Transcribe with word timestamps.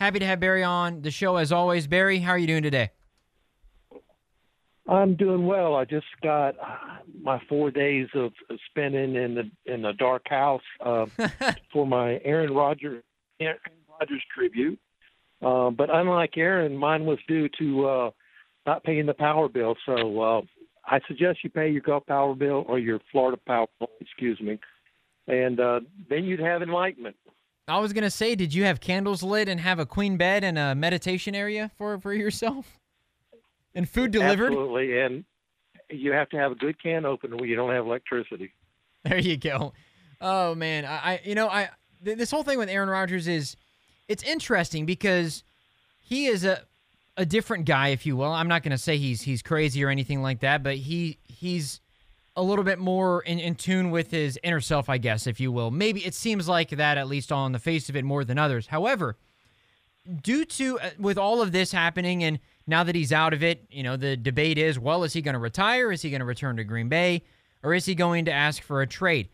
Happy 0.00 0.18
to 0.18 0.24
have 0.24 0.40
Barry 0.40 0.62
on 0.62 1.02
the 1.02 1.10
show 1.10 1.36
as 1.36 1.52
always. 1.52 1.86
Barry, 1.86 2.20
how 2.20 2.30
are 2.30 2.38
you 2.38 2.46
doing 2.46 2.62
today? 2.62 2.90
I'm 4.88 5.14
doing 5.14 5.46
well. 5.46 5.74
I 5.74 5.84
just 5.84 6.06
got 6.22 6.54
my 7.20 7.38
four 7.50 7.70
days 7.70 8.08
of 8.14 8.32
spending 8.70 9.14
in 9.14 9.34
the 9.34 9.72
in 9.72 9.82
the 9.82 9.92
dark 9.92 10.22
house 10.26 10.62
uh, 10.82 11.04
for 11.72 11.86
my 11.86 12.18
Aaron 12.24 12.54
Rodgers 12.54 13.04
Aaron 13.40 13.58
Rodgers 13.90 14.22
tribute. 14.34 14.80
Uh, 15.42 15.68
but 15.68 15.94
unlike 15.94 16.32
Aaron, 16.38 16.78
mine 16.78 17.04
was 17.04 17.18
due 17.28 17.50
to 17.58 17.86
uh, 17.86 18.10
not 18.66 18.82
paying 18.84 19.04
the 19.04 19.12
power 19.12 19.50
bill. 19.50 19.76
So 19.84 20.20
uh, 20.22 20.40
I 20.86 21.00
suggest 21.08 21.40
you 21.44 21.50
pay 21.50 21.68
your 21.68 21.82
Gulf 21.82 22.06
Power 22.06 22.34
bill 22.34 22.64
or 22.66 22.78
your 22.78 23.00
Florida 23.12 23.38
Power, 23.46 23.66
excuse 24.00 24.40
me, 24.40 24.58
and 25.28 25.60
uh, 25.60 25.80
then 26.08 26.24
you'd 26.24 26.40
have 26.40 26.62
enlightenment. 26.62 27.16
I 27.68 27.78
was 27.78 27.92
gonna 27.92 28.10
say, 28.10 28.34
did 28.34 28.52
you 28.54 28.64
have 28.64 28.80
candles 28.80 29.22
lit 29.22 29.48
and 29.48 29.60
have 29.60 29.78
a 29.78 29.86
queen 29.86 30.16
bed 30.16 30.44
and 30.44 30.58
a 30.58 30.74
meditation 30.74 31.34
area 31.34 31.70
for 31.76 31.98
for 31.98 32.12
yourself, 32.12 32.78
and 33.74 33.88
food 33.88 34.10
delivered? 34.10 34.52
Absolutely, 34.52 34.98
and 34.98 35.24
you 35.88 36.12
have 36.12 36.28
to 36.30 36.36
have 36.36 36.52
a 36.52 36.54
good 36.54 36.80
can 36.82 37.04
opener 37.04 37.36
when 37.36 37.48
you 37.48 37.56
don't 37.56 37.72
have 37.72 37.86
electricity. 37.86 38.52
There 39.02 39.16
you 39.18 39.38
go. 39.38 39.72
Oh 40.20 40.54
man, 40.54 40.84
I, 40.84 40.96
I 40.96 41.20
you 41.24 41.34
know 41.34 41.48
I 41.48 41.70
th- 42.04 42.18
this 42.18 42.30
whole 42.30 42.42
thing 42.42 42.58
with 42.58 42.68
Aaron 42.68 42.90
Rodgers 42.90 43.26
is 43.26 43.56
it's 44.08 44.22
interesting 44.22 44.84
because 44.84 45.42
he 46.00 46.26
is 46.26 46.44
a 46.44 46.60
a 47.16 47.24
different 47.24 47.64
guy, 47.64 47.88
if 47.88 48.06
you 48.06 48.16
will. 48.16 48.32
I'm 48.32 48.48
not 48.48 48.62
going 48.62 48.72
to 48.72 48.78
say 48.78 48.96
he's 48.98 49.22
he's 49.22 49.42
crazy 49.42 49.82
or 49.84 49.88
anything 49.88 50.22
like 50.22 50.40
that, 50.40 50.62
but 50.62 50.76
he 50.76 51.18
he's 51.28 51.80
a 52.40 52.42
little 52.42 52.64
bit 52.64 52.78
more 52.78 53.20
in, 53.22 53.38
in 53.38 53.54
tune 53.54 53.90
with 53.90 54.10
his 54.10 54.38
inner 54.42 54.60
self, 54.60 54.88
I 54.88 54.96
guess, 54.96 55.26
if 55.26 55.38
you 55.40 55.52
will. 55.52 55.70
Maybe 55.70 56.04
it 56.04 56.14
seems 56.14 56.48
like 56.48 56.70
that, 56.70 56.96
at 56.96 57.06
least 57.06 57.30
on 57.30 57.52
the 57.52 57.58
face 57.58 57.90
of 57.90 57.96
it, 57.96 58.04
more 58.04 58.24
than 58.24 58.38
others. 58.38 58.68
However, 58.68 59.18
due 60.22 60.46
to 60.46 60.80
uh, 60.80 60.90
with 60.98 61.18
all 61.18 61.42
of 61.42 61.52
this 61.52 61.70
happening 61.70 62.24
and 62.24 62.38
now 62.66 62.82
that 62.82 62.94
he's 62.94 63.12
out 63.12 63.34
of 63.34 63.42
it, 63.42 63.66
you 63.70 63.82
know, 63.82 63.96
the 63.96 64.16
debate 64.16 64.56
is, 64.56 64.78
well, 64.78 65.04
is 65.04 65.12
he 65.12 65.20
going 65.20 65.34
to 65.34 65.38
retire? 65.38 65.92
Is 65.92 66.00
he 66.00 66.08
going 66.08 66.20
to 66.20 66.26
return 66.26 66.56
to 66.56 66.64
Green 66.64 66.88
Bay? 66.88 67.24
Or 67.62 67.74
is 67.74 67.84
he 67.84 67.94
going 67.94 68.24
to 68.24 68.32
ask 68.32 68.62
for 68.62 68.80
a 68.80 68.86
trade? 68.86 69.28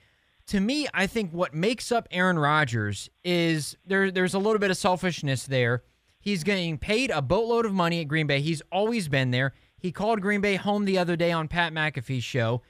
To 0.48 0.58
me, 0.58 0.88
I 0.92 1.06
think 1.06 1.30
what 1.30 1.54
makes 1.54 1.92
up 1.92 2.08
Aaron 2.10 2.38
Rodgers 2.38 3.08
is 3.24 3.76
there 3.86 4.10
there's 4.10 4.34
a 4.34 4.38
little 4.38 4.58
bit 4.58 4.72
of 4.72 4.76
selfishness 4.76 5.46
there. 5.46 5.84
He's 6.18 6.42
getting 6.42 6.76
paid 6.76 7.10
a 7.10 7.22
boatload 7.22 7.66
of 7.66 7.72
money 7.72 8.00
at 8.00 8.08
Green 8.08 8.26
Bay. 8.26 8.40
He's 8.40 8.62
always 8.72 9.06
been 9.06 9.30
there. 9.30 9.54
He 9.78 9.92
called 9.92 10.20
Green 10.20 10.40
Bay 10.40 10.56
home 10.56 10.84
the 10.84 10.98
other 10.98 11.14
day 11.14 11.30
on 11.30 11.46
Pat 11.46 11.72
McAfee's 11.72 12.24
show. 12.24 12.62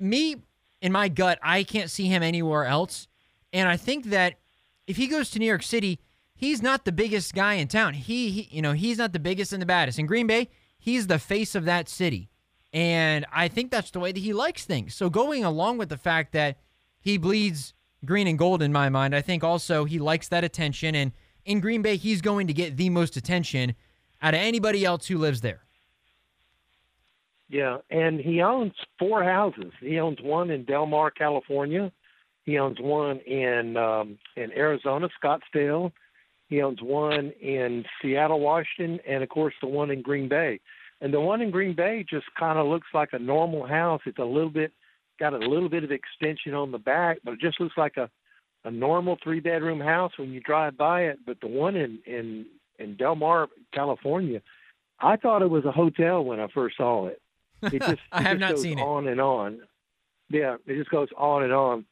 Me, 0.00 0.36
in 0.80 0.92
my 0.92 1.08
gut, 1.08 1.38
I 1.42 1.62
can't 1.62 1.90
see 1.90 2.06
him 2.06 2.22
anywhere 2.22 2.64
else. 2.64 3.06
And 3.52 3.68
I 3.68 3.76
think 3.76 4.06
that 4.06 4.38
if 4.86 4.96
he 4.96 5.06
goes 5.06 5.30
to 5.30 5.38
New 5.38 5.46
York 5.46 5.62
City, 5.62 6.00
he's 6.34 6.62
not 6.62 6.84
the 6.84 6.92
biggest 6.92 7.34
guy 7.34 7.54
in 7.54 7.68
town. 7.68 7.94
He, 7.94 8.30
he, 8.30 8.48
you 8.50 8.62
know, 8.62 8.72
he's 8.72 8.98
not 8.98 9.12
the 9.12 9.18
biggest 9.18 9.52
and 9.52 9.60
the 9.60 9.66
baddest. 9.66 9.98
In 9.98 10.06
Green 10.06 10.26
Bay, 10.26 10.48
he's 10.78 11.06
the 11.06 11.18
face 11.18 11.54
of 11.54 11.64
that 11.66 11.88
city. 11.88 12.30
And 12.72 13.26
I 13.32 13.48
think 13.48 13.70
that's 13.70 13.90
the 13.90 14.00
way 14.00 14.12
that 14.12 14.20
he 14.20 14.32
likes 14.32 14.64
things. 14.64 14.94
So 14.94 15.10
going 15.10 15.44
along 15.44 15.78
with 15.78 15.88
the 15.88 15.96
fact 15.96 16.32
that 16.32 16.58
he 17.00 17.18
bleeds 17.18 17.74
green 18.04 18.26
and 18.26 18.38
gold 18.38 18.62
in 18.62 18.72
my 18.72 18.88
mind, 18.88 19.14
I 19.14 19.20
think 19.20 19.42
also 19.42 19.84
he 19.84 19.98
likes 19.98 20.28
that 20.28 20.44
attention 20.44 20.94
and 20.94 21.12
in 21.44 21.60
Green 21.60 21.82
Bay 21.82 21.96
he's 21.96 22.20
going 22.20 22.46
to 22.46 22.52
get 22.52 22.76
the 22.76 22.90
most 22.90 23.16
attention 23.16 23.74
out 24.22 24.34
of 24.34 24.40
anybody 24.40 24.84
else 24.84 25.06
who 25.06 25.18
lives 25.18 25.40
there. 25.40 25.64
Yeah, 27.50 27.78
and 27.90 28.20
he 28.20 28.42
owns 28.42 28.72
four 28.96 29.24
houses. 29.24 29.72
He 29.80 29.98
owns 29.98 30.18
one 30.22 30.50
in 30.50 30.64
Del 30.64 30.86
Mar, 30.86 31.10
California. 31.10 31.90
He 32.44 32.58
owns 32.58 32.78
one 32.80 33.18
in 33.26 33.76
um, 33.76 34.18
in 34.36 34.52
Arizona, 34.52 35.08
Scottsdale. 35.22 35.90
He 36.48 36.62
owns 36.62 36.80
one 36.80 37.32
in 37.40 37.84
Seattle, 38.00 38.38
Washington, 38.38 39.00
and 39.06 39.24
of 39.24 39.28
course 39.28 39.54
the 39.60 39.66
one 39.66 39.90
in 39.90 40.00
Green 40.00 40.28
Bay. 40.28 40.60
And 41.00 41.12
the 41.12 41.20
one 41.20 41.40
in 41.40 41.50
Green 41.50 41.74
Bay 41.74 42.04
just 42.08 42.26
kind 42.38 42.56
of 42.56 42.66
looks 42.66 42.88
like 42.94 43.10
a 43.12 43.18
normal 43.18 43.66
house. 43.66 44.00
It's 44.06 44.18
a 44.18 44.24
little 44.24 44.50
bit 44.50 44.72
got 45.18 45.34
a 45.34 45.38
little 45.38 45.68
bit 45.68 45.82
of 45.84 45.90
extension 45.90 46.54
on 46.54 46.70
the 46.70 46.78
back, 46.78 47.18
but 47.24 47.32
it 47.32 47.40
just 47.40 47.60
looks 47.60 47.76
like 47.76 47.96
a 47.96 48.08
a 48.62 48.70
normal 48.70 49.16
three 49.24 49.40
bedroom 49.40 49.80
house 49.80 50.12
when 50.18 50.30
you 50.30 50.40
drive 50.40 50.76
by 50.76 51.02
it. 51.02 51.18
But 51.26 51.40
the 51.40 51.48
one 51.48 51.74
in 51.74 51.98
in 52.06 52.46
in 52.78 52.96
Del 52.96 53.16
Mar, 53.16 53.48
California, 53.74 54.40
I 55.00 55.16
thought 55.16 55.42
it 55.42 55.50
was 55.50 55.64
a 55.64 55.72
hotel 55.72 56.22
when 56.22 56.38
I 56.38 56.46
first 56.54 56.76
saw 56.76 57.08
it. 57.08 57.20
It 57.62 57.80
just 57.86 58.00
I 58.12 58.20
it 58.20 58.26
have 58.26 58.38
just 58.38 58.40
not 58.40 58.50
goes 58.52 58.62
seen 58.62 58.78
it. 58.78 58.82
on 58.82 59.08
and 59.08 59.20
on. 59.20 59.60
Yeah, 60.28 60.56
it 60.66 60.76
just 60.76 60.90
goes 60.90 61.08
on 61.16 61.42
and 61.42 61.52
on. 61.52 61.84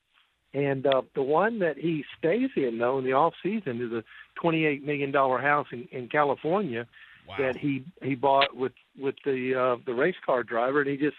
And 0.55 0.87
uh, 0.87 1.03
the 1.15 1.23
one 1.23 1.59
that 1.59 1.77
he 1.77 2.05
stays 2.19 2.51
in 2.57 2.79
though 2.79 2.99
in 2.99 3.05
the 3.05 3.13
off 3.13 3.35
season 3.43 3.83
is 3.83 3.93
a 3.93 4.03
twenty 4.41 4.65
eight 4.65 4.85
million 4.85 5.11
dollar 5.13 5.39
house 5.39 5.67
in, 5.73 5.87
in 5.93 6.09
California 6.09 6.87
that 7.37 7.57
he 7.57 7.85
he 8.03 8.15
bought 8.15 8.57
with 8.57 8.73
with 8.99 9.17
the 9.25 9.55
uh, 9.55 9.83
the 9.85 9.93
race 9.93 10.17
car 10.25 10.43
driver, 10.43 10.81
and 10.81 10.91
he 10.91 10.97
just 10.97 11.17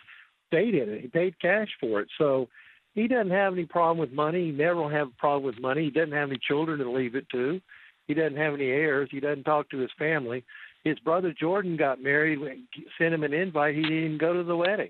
stayed 0.48 0.74
in 0.74 0.90
it. 0.90 1.02
He 1.02 1.08
paid 1.08 1.40
cash 1.40 1.70
for 1.80 2.02
it, 2.02 2.08
so 2.18 2.50
he 2.96 3.08
doesn't 3.08 3.32
have 3.32 3.54
any 3.54 3.66
problem 3.66 4.00
with 4.00 4.12
money. 4.12 4.48
He 4.48 4.52
never 4.52 4.82
will 4.82 4.90
have 4.90 5.10
a 5.10 5.20
problem 5.20 5.44
with 5.44 5.62
money. 5.62 5.84
He 5.86 5.92
doesn't 5.92 6.12
have 6.12 6.30
any 6.30 6.40
children 6.40 6.80
to 6.80 6.90
leave 6.90 7.16
it 7.16 7.30
to. 7.30 7.62
He 8.08 8.16
doesn't 8.16 8.38
have 8.38 8.56
any 8.56 8.70
heirs. 8.70 9.10
He 9.12 9.20
doesn't 9.20 9.44
talk 9.44 9.70
to 9.70 9.78
his 9.78 9.92
family. 10.00 10.44
His 10.84 10.98
brother 11.00 11.34
Jordan 11.38 11.76
got 11.78 12.02
married. 12.02 12.40
Sent 12.98 13.14
him 13.14 13.24
an 13.24 13.34
invite. 13.34 13.76
He 13.76 13.82
didn't 13.82 13.98
even 13.98 14.18
go 14.18 14.34
to 14.34 14.44
the 14.44 14.56
wedding. 14.56 14.90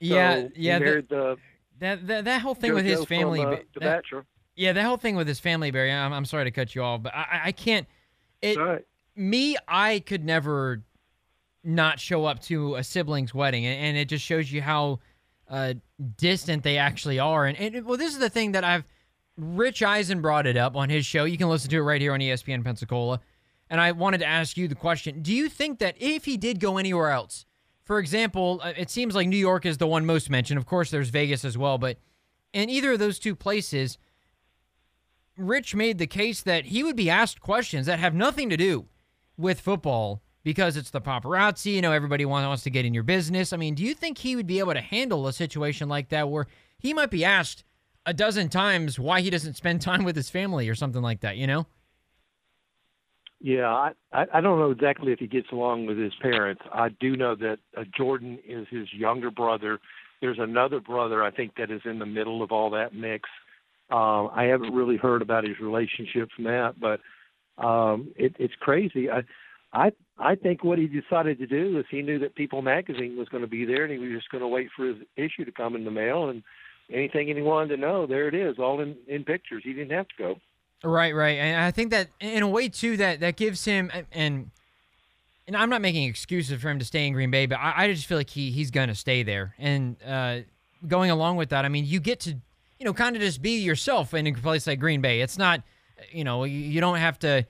Yeah, 0.00 0.34
So 0.42 0.48
yeah. 0.56 0.78
He 0.78 0.84
that- 0.84 1.08
the 1.08 1.36
That, 1.80 2.06
that 2.06 2.24
that 2.24 2.40
whole 2.42 2.54
thing 2.54 2.74
with 2.74 2.84
his 2.84 3.04
family, 3.04 3.40
from, 3.42 3.52
uh, 3.54 3.56
The 3.74 3.80
that- 3.80 4.02
Bachelor. 4.02 4.24
yeah, 4.56 4.72
that 4.72 4.82
whole 4.84 4.96
thing 4.96 5.16
with 5.16 5.26
his 5.28 5.40
family, 5.40 5.70
Barry. 5.70 5.92
I'm, 5.92 6.12
I'm 6.12 6.24
sorry 6.24 6.44
to 6.44 6.50
cut 6.50 6.74
you 6.74 6.82
off, 6.82 7.02
but 7.02 7.14
I, 7.14 7.42
I- 7.46 7.52
can't. 7.52 7.86
It 8.40 8.58
right. 8.58 8.84
me, 9.14 9.56
I 9.68 10.00
could 10.00 10.24
never 10.24 10.82
not 11.64 12.00
show 12.00 12.24
up 12.24 12.40
to 12.42 12.74
a 12.76 12.82
sibling's 12.82 13.32
wedding, 13.32 13.64
and, 13.66 13.78
and 13.80 13.96
it 13.96 14.08
just 14.08 14.24
shows 14.24 14.50
you 14.50 14.60
how 14.62 14.98
uh, 15.48 15.74
distant 16.16 16.62
they 16.64 16.78
actually 16.78 17.18
are. 17.20 17.46
And, 17.46 17.56
and 17.58 17.84
well, 17.86 17.96
this 17.98 18.12
is 18.12 18.18
the 18.18 18.30
thing 18.30 18.52
that 18.52 18.64
I've. 18.64 18.84
Rich 19.38 19.82
Eisen 19.82 20.20
brought 20.20 20.46
it 20.46 20.56
up 20.58 20.76
on 20.76 20.90
his 20.90 21.06
show. 21.06 21.24
You 21.24 21.38
can 21.38 21.48
listen 21.48 21.70
to 21.70 21.76
it 21.78 21.80
right 21.82 22.00
here 22.00 22.12
on 22.12 22.20
ESPN 22.20 22.62
Pensacola. 22.64 23.20
And 23.72 23.80
I 23.80 23.92
wanted 23.92 24.18
to 24.18 24.26
ask 24.26 24.58
you 24.58 24.68
the 24.68 24.74
question: 24.74 25.22
Do 25.22 25.32
you 25.32 25.48
think 25.48 25.78
that 25.78 25.96
if 25.98 26.26
he 26.26 26.36
did 26.36 26.60
go 26.60 26.76
anywhere 26.76 27.08
else, 27.08 27.46
for 27.84 27.98
example, 27.98 28.60
uh, 28.62 28.74
it 28.76 28.90
seems 28.90 29.14
like 29.14 29.26
New 29.26 29.38
York 29.38 29.64
is 29.64 29.78
the 29.78 29.86
one 29.86 30.04
most 30.04 30.28
mentioned. 30.28 30.58
Of 30.58 30.66
course, 30.66 30.90
there's 30.90 31.08
Vegas 31.08 31.42
as 31.42 31.56
well, 31.56 31.78
but 31.78 31.96
in 32.52 32.68
either 32.68 32.92
of 32.92 32.98
those 32.98 33.18
two 33.18 33.34
places, 33.34 33.96
Rich 35.38 35.74
made 35.74 35.96
the 35.96 36.06
case 36.06 36.42
that 36.42 36.66
he 36.66 36.84
would 36.84 36.96
be 36.96 37.08
asked 37.08 37.40
questions 37.40 37.86
that 37.86 37.98
have 37.98 38.14
nothing 38.14 38.50
to 38.50 38.58
do 38.58 38.88
with 39.38 39.58
football 39.58 40.22
because 40.44 40.76
it's 40.76 40.90
the 40.90 41.00
paparazzi. 41.00 41.72
You 41.72 41.80
know, 41.80 41.92
everybody 41.92 42.26
wants 42.26 42.46
wants 42.46 42.64
to 42.64 42.70
get 42.70 42.84
in 42.84 42.92
your 42.92 43.04
business. 43.04 43.54
I 43.54 43.56
mean, 43.56 43.74
do 43.74 43.82
you 43.82 43.94
think 43.94 44.18
he 44.18 44.36
would 44.36 44.46
be 44.46 44.58
able 44.58 44.74
to 44.74 44.82
handle 44.82 45.26
a 45.26 45.32
situation 45.32 45.88
like 45.88 46.10
that 46.10 46.28
where 46.28 46.46
he 46.78 46.92
might 46.92 47.10
be 47.10 47.24
asked 47.24 47.64
a 48.04 48.12
dozen 48.12 48.50
times 48.50 48.98
why 48.98 49.22
he 49.22 49.30
doesn't 49.30 49.54
spend 49.54 49.80
time 49.80 50.04
with 50.04 50.14
his 50.14 50.28
family 50.28 50.68
or 50.68 50.74
something 50.74 51.00
like 51.00 51.20
that? 51.20 51.38
You 51.38 51.46
know? 51.46 51.66
Yeah, 53.42 53.66
I, 53.66 53.90
I 54.12 54.26
I 54.34 54.40
don't 54.40 54.60
know 54.60 54.70
exactly 54.70 55.12
if 55.12 55.18
he 55.18 55.26
gets 55.26 55.48
along 55.50 55.86
with 55.86 55.98
his 55.98 56.12
parents. 56.22 56.62
I 56.72 56.90
do 57.00 57.16
know 57.16 57.34
that 57.34 57.58
uh, 57.76 57.82
Jordan 57.94 58.38
is 58.46 58.68
his 58.70 58.86
younger 58.92 59.32
brother. 59.32 59.80
There's 60.20 60.38
another 60.38 60.78
brother 60.80 61.24
I 61.24 61.32
think 61.32 61.56
that 61.56 61.68
is 61.72 61.80
in 61.84 61.98
the 61.98 62.06
middle 62.06 62.44
of 62.44 62.52
all 62.52 62.70
that 62.70 62.94
mix. 62.94 63.28
Um, 63.90 64.30
I 64.32 64.44
haven't 64.44 64.72
really 64.72 64.96
heard 64.96 65.22
about 65.22 65.42
his 65.42 65.58
relationship 65.60 66.28
from 66.34 66.44
that, 66.44 66.74
but 66.80 67.00
um, 67.62 68.12
it, 68.16 68.36
it's 68.38 68.54
crazy. 68.60 69.10
I 69.10 69.22
I 69.72 69.90
I 70.18 70.36
think 70.36 70.62
what 70.62 70.78
he 70.78 70.86
decided 70.86 71.38
to 71.40 71.46
do 71.48 71.80
is 71.80 71.84
he 71.90 72.00
knew 72.00 72.20
that 72.20 72.36
People 72.36 72.62
Magazine 72.62 73.16
was 73.18 73.28
going 73.28 73.42
to 73.42 73.50
be 73.50 73.64
there, 73.64 73.82
and 73.82 73.92
he 73.92 73.98
was 73.98 74.16
just 74.16 74.30
going 74.30 74.42
to 74.42 74.48
wait 74.48 74.68
for 74.76 74.86
his 74.86 74.98
issue 75.16 75.44
to 75.44 75.52
come 75.52 75.74
in 75.74 75.84
the 75.84 75.90
mail, 75.90 76.28
and 76.28 76.44
anything 76.92 77.26
he 77.26 77.42
wanted 77.42 77.74
to 77.74 77.76
know, 77.76 78.06
there 78.06 78.28
it 78.28 78.34
is, 78.34 78.60
all 78.60 78.80
in 78.80 78.94
in 79.08 79.24
pictures. 79.24 79.62
He 79.64 79.72
didn't 79.72 79.96
have 79.96 80.06
to 80.08 80.14
go. 80.16 80.36
Right, 80.84 81.14
right. 81.14 81.38
And 81.38 81.62
I 81.62 81.70
think 81.70 81.90
that 81.90 82.08
in 82.20 82.42
a 82.42 82.48
way 82.48 82.68
too 82.68 82.96
that 82.96 83.20
that 83.20 83.36
gives 83.36 83.64
him 83.64 83.90
and 84.12 84.50
and 85.46 85.56
I'm 85.56 85.70
not 85.70 85.80
making 85.80 86.08
excuses 86.08 86.60
for 86.60 86.70
him 86.70 86.78
to 86.78 86.84
stay 86.84 87.06
in 87.06 87.12
Green 87.12 87.30
Bay, 87.30 87.46
but 87.46 87.56
I, 87.56 87.84
I 87.84 87.92
just 87.92 88.06
feel 88.06 88.18
like 88.18 88.30
he 88.30 88.50
he's 88.50 88.70
gonna 88.70 88.94
stay 88.94 89.22
there. 89.22 89.54
And 89.58 89.96
uh, 90.06 90.40
going 90.86 91.10
along 91.10 91.36
with 91.36 91.50
that, 91.50 91.64
I 91.64 91.68
mean, 91.68 91.84
you 91.84 92.00
get 92.00 92.20
to 92.20 92.30
you 92.30 92.84
know 92.84 92.92
kind 92.92 93.14
of 93.14 93.22
just 93.22 93.42
be 93.42 93.58
yourself 93.60 94.14
in 94.14 94.26
a 94.26 94.32
place 94.32 94.66
like 94.66 94.80
Green 94.80 95.00
Bay. 95.00 95.20
It's 95.20 95.38
not 95.38 95.62
you 96.10 96.24
know 96.24 96.44
you, 96.44 96.80
don't 96.80 96.96
have 96.96 97.18
to. 97.20 97.46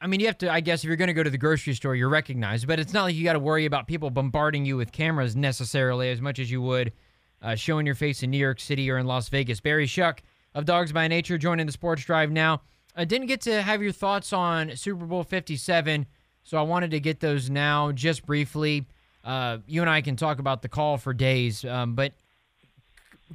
I 0.00 0.08
mean, 0.08 0.18
you 0.18 0.26
have 0.26 0.38
to. 0.38 0.52
I 0.52 0.60
guess 0.60 0.82
if 0.82 0.88
you're 0.88 0.96
going 0.96 1.08
to 1.08 1.14
go 1.14 1.22
to 1.22 1.30
the 1.30 1.38
grocery 1.38 1.74
store, 1.74 1.94
you're 1.94 2.08
recognized, 2.08 2.66
but 2.66 2.80
it's 2.80 2.92
not 2.92 3.04
like 3.04 3.14
you 3.14 3.22
got 3.22 3.34
to 3.34 3.38
worry 3.38 3.66
about 3.66 3.86
people 3.86 4.10
bombarding 4.10 4.64
you 4.64 4.76
with 4.76 4.90
cameras 4.90 5.36
necessarily 5.36 6.10
as 6.10 6.20
much 6.20 6.40
as 6.40 6.50
you 6.50 6.60
would 6.60 6.92
uh, 7.40 7.54
showing 7.54 7.86
your 7.86 7.94
face 7.94 8.22
in 8.22 8.30
New 8.30 8.38
York 8.38 8.58
City 8.58 8.90
or 8.90 8.98
in 8.98 9.06
Las 9.06 9.28
Vegas. 9.28 9.60
Barry 9.60 9.86
Shuck 9.86 10.22
of 10.54 10.64
Dawgs 10.64 10.92
by 10.92 11.08
Nature 11.08 11.38
joining 11.38 11.66
the 11.66 11.72
Sports 11.72 12.04
Drive 12.04 12.30
now. 12.30 12.62
I 12.94 13.04
didn't 13.04 13.26
get 13.26 13.40
to 13.42 13.62
have 13.62 13.82
your 13.82 13.92
thoughts 13.92 14.32
on 14.32 14.76
Super 14.76 15.06
Bowl 15.06 15.24
57, 15.24 16.06
so 16.44 16.58
I 16.58 16.62
wanted 16.62 16.90
to 16.90 17.00
get 17.00 17.20
those 17.20 17.48
now 17.48 17.92
just 17.92 18.26
briefly. 18.26 18.86
Uh, 19.24 19.58
you 19.66 19.80
and 19.80 19.88
I 19.88 20.02
can 20.02 20.16
talk 20.16 20.38
about 20.38 20.62
the 20.62 20.68
call 20.68 20.98
for 20.98 21.14
days, 21.14 21.64
um, 21.64 21.94
but 21.94 22.12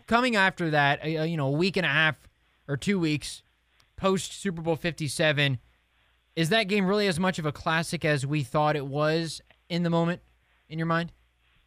coming 0.06 0.36
after 0.36 0.70
that, 0.72 1.04
uh, 1.04 1.24
you 1.24 1.38
know, 1.38 1.48
a 1.48 1.52
week 1.52 1.78
and 1.78 1.86
a 1.86 1.90
half 1.90 2.18
or 2.68 2.78
two 2.78 3.00
weeks 3.00 3.42
post 3.96 4.40
Super 4.40 4.62
Bowl 4.62 4.76
57, 4.76 5.58
Is 6.36 6.50
that 6.50 6.64
game 6.64 6.86
really 6.86 7.08
as 7.08 7.20
much 7.20 7.40
of 7.40 7.48
a 7.48 7.52
classic 7.52 8.06
as 8.06 8.26
we 8.26 8.44
thought 8.44 8.76
it 8.76 8.86
was 8.86 9.42
in 9.70 9.82
the 9.82 9.90
moment, 9.90 10.22
in 10.70 10.78
your 10.78 10.86
mind? 10.86 11.12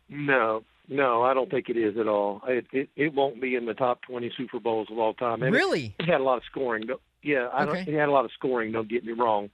No, 0.09 0.63
no, 0.91 1.23
I 1.23 1.33
don't 1.33 1.51
think 1.51 1.69
it 1.71 1.77
is 1.79 1.97
at 1.97 2.07
all. 2.09 2.43
It 2.47 2.67
it, 2.73 2.89
it 2.97 3.15
won't 3.15 3.41
be 3.41 3.55
in 3.55 3.65
the 3.65 3.75
top 3.75 4.03
20 4.03 4.31
Super 4.37 4.61
Bowls 4.61 4.89
of 4.91 4.99
all 4.99 5.15
time. 5.15 5.43
And 5.43 5.55
really? 5.55 5.95
It, 5.99 6.05
it 6.05 6.09
had 6.11 6.21
a 6.21 6.25
lot 6.25 6.37
of 6.39 6.43
scoring. 6.51 6.85
But 6.87 7.01
Yeah, 7.23 7.49
I 7.53 7.63
okay. 7.65 7.85
don't, 7.85 7.95
it 7.95 7.99
had 7.99 8.09
a 8.09 8.13
lot 8.13 8.25
of 8.25 8.33
scoring. 8.33 8.73
Don't 8.73 8.89
get 8.91 9.05
me 9.05 9.13
wrong, 9.13 9.49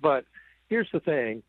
but 0.00 0.24
here's 0.68 0.88
the 0.92 1.00
thing: 1.00 1.42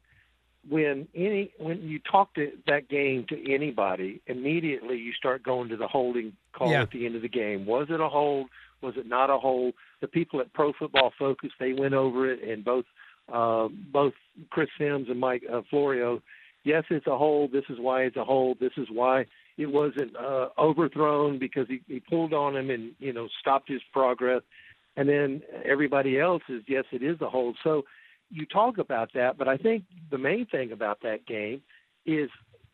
when 0.70 1.08
any 1.16 1.52
when 1.58 1.82
you 1.82 2.00
talk 2.00 2.34
to 2.36 2.52
that 2.68 2.90
game 2.90 3.26
to 3.30 3.54
anybody, 3.54 4.22
immediately 4.28 4.98
you 4.98 5.14
start 5.14 5.42
going 5.44 5.70
to 5.70 5.78
the 5.78 5.88
holding 5.88 6.34
call 6.54 6.72
Yeah. 6.72 6.84
at 6.84 6.92
the 6.92 7.06
end 7.06 7.16
of 7.16 7.22
the 7.22 7.30
game. 7.30 7.66
Was 7.66 7.88
it 7.90 8.00
a 8.00 8.10
hold? 8.10 8.48
Was 8.82 8.96
it 8.98 9.08
not 9.08 9.30
a 9.30 9.38
hold? 9.38 9.74
The 10.02 10.08
people 10.08 10.42
at 10.42 10.52
Pro 10.54 10.74
Football 10.74 11.14
Focus 11.18 11.52
they 11.60 11.74
went 11.74 11.94
over 11.94 12.30
it, 12.32 12.44
and 12.44 12.64
both 12.66 12.86
uh, 13.32 13.70
both 13.70 14.14
Chris 14.50 14.68
Sims 14.78 15.08
and 15.10 15.20
Mike 15.20 15.44
uh, 15.52 15.62
Florio. 15.70 16.22
Yes, 16.64 16.84
it's 16.90 17.08
a 17.08 17.18
hold. 17.18 17.52
This 17.52 17.66
is 17.70 17.78
why 17.80 18.04
it's 18.04 18.16
a 18.16 18.24
hold. 18.24 18.60
This 18.60 18.72
is 18.78 18.88
why 18.92 19.26
it 19.58 19.66
wasn't 19.66 20.16
uh, 20.16 20.48
overthrown 20.58 21.38
because 21.38 21.68
he, 21.68 21.82
he 21.88 22.00
pulled 22.00 22.34
on 22.34 22.56
him 22.56 22.70
and 22.70 22.94
you 23.00 23.14
know 23.14 23.28
stopped 23.40 23.70
his 23.70 23.82
progress. 23.92 24.42
And 24.96 25.10
then 25.10 25.42
everybody 25.66 26.20
else 26.20 26.44
is 26.50 26.64
yes, 26.68 26.86
it 26.92 27.04
is 27.04 27.20
a 27.22 27.30
hold. 27.30 27.58
So 27.64 27.84
you 28.30 28.46
talk 28.46 28.78
about 28.78 29.10
that, 29.14 29.38
but 29.38 29.48
I 29.48 29.58
think 29.58 29.84
the 30.10 30.18
main 30.18 30.46
thing 30.46 30.72
about 30.72 31.02
that 31.04 31.26
game 31.26 31.62
is 32.06 32.30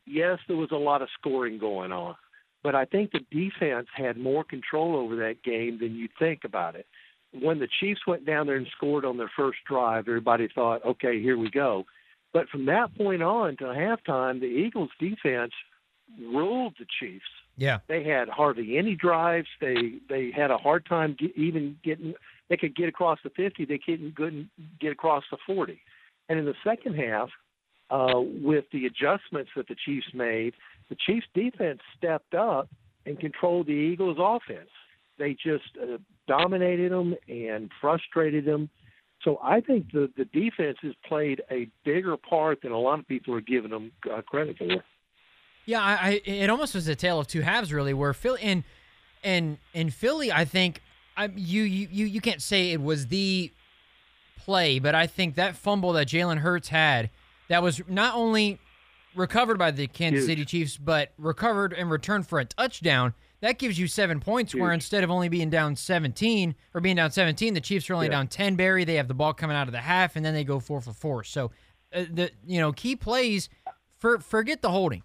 yes, 0.05 0.39
there 0.47 0.57
was 0.57 0.71
a 0.71 0.75
lot 0.75 1.01
of 1.01 1.09
scoring 1.19 1.57
going 1.57 1.91
on, 1.91 2.15
but 2.63 2.75
I 2.75 2.85
think 2.85 3.11
the 3.11 3.25
defense 3.31 3.87
had 3.95 4.17
more 4.17 4.43
control 4.43 4.95
over 4.95 5.15
that 5.17 5.43
game 5.43 5.79
than 5.79 5.95
you 5.95 6.07
think 6.17 6.41
about 6.43 6.75
it. 6.75 6.87
When 7.31 7.59
the 7.59 7.67
Chiefs 7.79 8.01
went 8.07 8.25
down 8.25 8.47
there 8.47 8.55
and 8.55 8.67
scored 8.75 9.05
on 9.05 9.17
their 9.17 9.31
first 9.35 9.59
drive, 9.67 10.07
everybody 10.07 10.47
thought, 10.53 10.83
okay, 10.83 11.21
here 11.21 11.37
we 11.37 11.49
go. 11.49 11.85
But 12.33 12.49
from 12.49 12.65
that 12.67 12.95
point 12.95 13.23
on 13.23 13.57
to 13.57 13.65
halftime, 13.65 14.39
the 14.39 14.45
Eagles 14.45 14.91
defense 14.99 15.53
ruled 16.19 16.75
the 16.79 16.85
Chiefs. 16.99 17.25
Yeah. 17.57 17.79
They 17.87 18.03
had 18.03 18.29
hardly 18.29 18.77
any 18.77 18.95
drives. 18.95 19.47
They 19.59 19.95
they 20.07 20.31
had 20.31 20.51
a 20.51 20.57
hard 20.57 20.85
time 20.85 21.15
get, 21.19 21.35
even 21.35 21.77
getting. 21.83 22.13
They 22.49 22.57
could 22.57 22.75
get 22.75 22.87
across 22.89 23.19
the 23.23 23.29
50. 23.31 23.65
They 23.65 23.77
couldn't 23.77 24.15
couldn't 24.15 24.49
get 24.79 24.91
across 24.91 25.23
the 25.29 25.37
40. 25.45 25.81
And 26.29 26.39
in 26.39 26.45
the 26.45 26.55
second 26.63 26.95
half, 26.95 27.29
uh, 27.89 28.19
with 28.19 28.65
the 28.71 28.85
adjustments 28.85 29.51
that 29.55 29.67
the 29.67 29.75
Chiefs 29.85 30.07
made, 30.13 30.53
the 30.89 30.95
Chiefs 30.95 31.25
defense 31.33 31.79
stepped 31.97 32.33
up 32.33 32.69
and 33.05 33.19
controlled 33.19 33.67
the 33.67 33.73
Eagles 33.73 34.17
offense. 34.19 34.69
They 35.17 35.33
just 35.33 35.77
uh, 35.81 35.97
dominated 36.27 36.91
them 36.91 37.15
and 37.27 37.69
frustrated 37.81 38.45
them. 38.45 38.69
So 39.23 39.39
I 39.43 39.61
think 39.61 39.91
the 39.91 40.09
the 40.15 40.25
defense 40.25 40.77
has 40.81 40.93
played 41.07 41.41
a 41.51 41.67
bigger 41.83 42.15
part 42.17 42.61
than 42.61 42.71
a 42.71 42.79
lot 42.79 42.99
of 42.99 43.07
people 43.07 43.33
are 43.35 43.41
giving 43.41 43.71
them 43.71 43.91
uh, 44.11 44.21
credit 44.21 44.57
for. 44.57 44.83
Yeah, 45.65 45.81
I, 45.81 45.97
I 46.01 46.21
it 46.25 46.49
almost 46.49 46.73
was 46.73 46.87
a 46.87 46.95
tale 46.95 47.19
of 47.19 47.27
two 47.27 47.41
halves, 47.41 47.73
really. 47.73 47.93
Where 47.93 48.13
Philly 48.13 48.41
and 48.41 48.63
and 49.23 49.57
in 49.73 49.89
Philly, 49.89 50.31
I 50.31 50.45
think 50.45 50.81
I 51.17 51.25
you 51.35 51.63
you 51.63 51.87
you 51.91 52.05
you 52.05 52.21
can't 52.21 52.41
say 52.41 52.71
it 52.71 52.81
was 52.81 53.07
the 53.07 53.51
play, 54.37 54.79
but 54.79 54.95
I 54.95 55.05
think 55.05 55.35
that 55.35 55.55
fumble 55.55 55.93
that 55.93 56.07
Jalen 56.07 56.37
Hurts 56.37 56.69
had 56.69 57.09
that 57.49 57.61
was 57.61 57.81
not 57.87 58.15
only 58.15 58.59
recovered 59.15 59.57
by 59.57 59.71
the 59.71 59.87
Kansas 59.87 60.21
Huge. 60.21 60.29
City 60.29 60.45
Chiefs, 60.45 60.77
but 60.77 61.11
recovered 61.17 61.73
and 61.73 61.91
returned 61.91 62.27
for 62.27 62.39
a 62.39 62.45
touchdown. 62.45 63.13
That 63.41 63.57
gives 63.57 63.79
you 63.79 63.87
seven 63.87 64.19
points. 64.19 64.53
Where 64.53 64.73
instead 64.73 65.03
of 65.03 65.09
only 65.11 65.29
being 65.29 65.49
down 65.49 65.75
17 65.75 66.55
or 66.73 66.81
being 66.81 66.95
down 66.97 67.11
17, 67.11 67.53
the 67.53 67.61
Chiefs 67.61 67.89
are 67.89 67.93
only 67.93 68.07
Yeah. 68.07 68.11
down 68.11 68.27
10. 68.27 68.55
Barry, 68.55 68.83
they 68.83 68.95
have 68.95 69.07
the 69.07 69.13
ball 69.13 69.33
coming 69.33 69.55
out 69.55 69.67
of 69.67 69.71
the 69.71 69.79
half, 69.79 70.15
and 70.15 70.25
then 70.25 70.33
they 70.33 70.43
go 70.43 70.59
four 70.59 70.81
for 70.81 70.91
four. 70.93 71.23
So 71.23 71.51
uh, 71.93 72.03
the 72.11 72.31
you 72.45 72.59
know 72.59 72.71
key 72.73 72.95
plays 72.95 73.49
for 73.97 74.19
forget 74.19 74.61
the 74.61 74.69
holding 74.71 75.03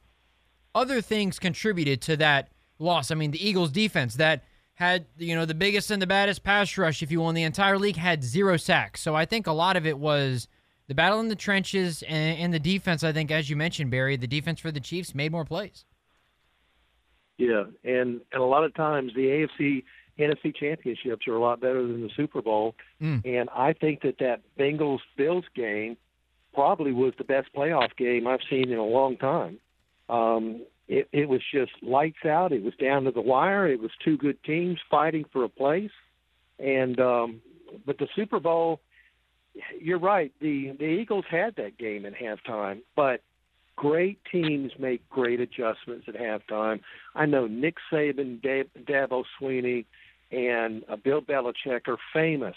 other 0.74 1.00
things 1.00 1.38
contributed 1.38 2.00
to 2.02 2.16
that 2.16 2.48
loss. 2.80 3.10
I 3.10 3.14
mean, 3.14 3.30
the 3.30 3.46
Eagles 3.48 3.70
defense 3.70 4.16
that 4.16 4.42
had, 4.74 5.06
you 5.16 5.36
know, 5.36 5.44
the 5.44 5.54
biggest 5.54 5.92
and 5.92 6.02
the 6.02 6.06
baddest 6.06 6.42
pass 6.42 6.76
rush, 6.76 7.00
if 7.00 7.12
you 7.12 7.20
will, 7.20 7.28
in 7.28 7.36
the 7.36 7.44
entire 7.44 7.78
league 7.78 7.94
had 7.96 8.24
zero 8.24 8.56
sacks. 8.56 9.00
So 9.00 9.14
I 9.14 9.24
think 9.24 9.46
a 9.46 9.52
lot 9.52 9.76
of 9.76 9.86
it 9.86 9.96
was 9.96 10.48
the 10.88 10.94
battle 10.96 11.20
in 11.20 11.28
the 11.28 11.36
trenches 11.36 12.02
and, 12.02 12.38
and 12.40 12.52
the 12.52 12.58
defense. 12.58 13.04
I 13.04 13.12
think, 13.12 13.30
as 13.30 13.48
you 13.48 13.54
mentioned, 13.54 13.92
Barry, 13.92 14.16
the 14.16 14.26
defense 14.26 14.58
for 14.58 14.72
the 14.72 14.80
Chiefs 14.80 15.14
made 15.14 15.30
more 15.30 15.44
plays. 15.44 15.84
Yeah, 17.38 17.64
and 17.82 18.20
and 18.32 18.42
a 18.42 18.44
lot 18.44 18.64
of 18.64 18.74
times 18.74 19.12
the 19.14 19.26
AFC 19.26 19.82
NFC 20.18 20.54
championships 20.54 21.26
are 21.26 21.34
a 21.34 21.40
lot 21.40 21.60
better 21.60 21.82
than 21.82 22.02
the 22.02 22.10
Super 22.16 22.40
Bowl, 22.40 22.76
Mm. 23.02 23.24
and 23.24 23.48
I 23.50 23.72
think 23.72 24.02
that 24.02 24.18
that 24.18 24.40
Bengals 24.58 25.00
Bills 25.16 25.44
game 25.54 25.96
probably 26.52 26.92
was 26.92 27.12
the 27.18 27.24
best 27.24 27.48
playoff 27.52 27.96
game 27.96 28.28
I've 28.28 28.40
seen 28.48 28.70
in 28.70 28.78
a 28.78 28.84
long 28.84 29.16
time. 29.16 29.58
Um, 30.08 30.62
it, 30.86 31.08
it 31.12 31.28
was 31.28 31.40
just 31.52 31.72
lights 31.82 32.24
out. 32.24 32.52
It 32.52 32.62
was 32.62 32.74
down 32.76 33.04
to 33.04 33.10
the 33.10 33.20
wire. 33.20 33.66
It 33.66 33.80
was 33.80 33.90
two 34.04 34.16
good 34.16 34.40
teams 34.44 34.78
fighting 34.88 35.24
for 35.32 35.42
a 35.42 35.48
place, 35.48 35.90
and 36.60 37.00
um, 37.00 37.40
but 37.84 37.98
the 37.98 38.06
Super 38.14 38.38
Bowl, 38.38 38.80
you're 39.80 39.98
right. 39.98 40.30
The 40.40 40.72
the 40.78 40.84
Eagles 40.84 41.24
had 41.28 41.56
that 41.56 41.78
game 41.78 42.06
at 42.06 42.14
halftime, 42.14 42.82
but 42.94 43.20
great 43.76 44.18
teams 44.30 44.72
make 44.78 45.08
great 45.08 45.40
adjustments 45.40 46.06
at 46.08 46.14
halftime. 46.14 46.80
I 47.14 47.26
know 47.26 47.46
Nick 47.46 47.76
Saban, 47.92 48.42
Dab, 48.42 48.66
Dabo 48.86 49.24
Swinney, 49.40 49.84
and 50.30 50.84
uh, 50.88 50.96
Bill 50.96 51.20
Belichick 51.20 51.88
are 51.88 51.98
famous 52.12 52.56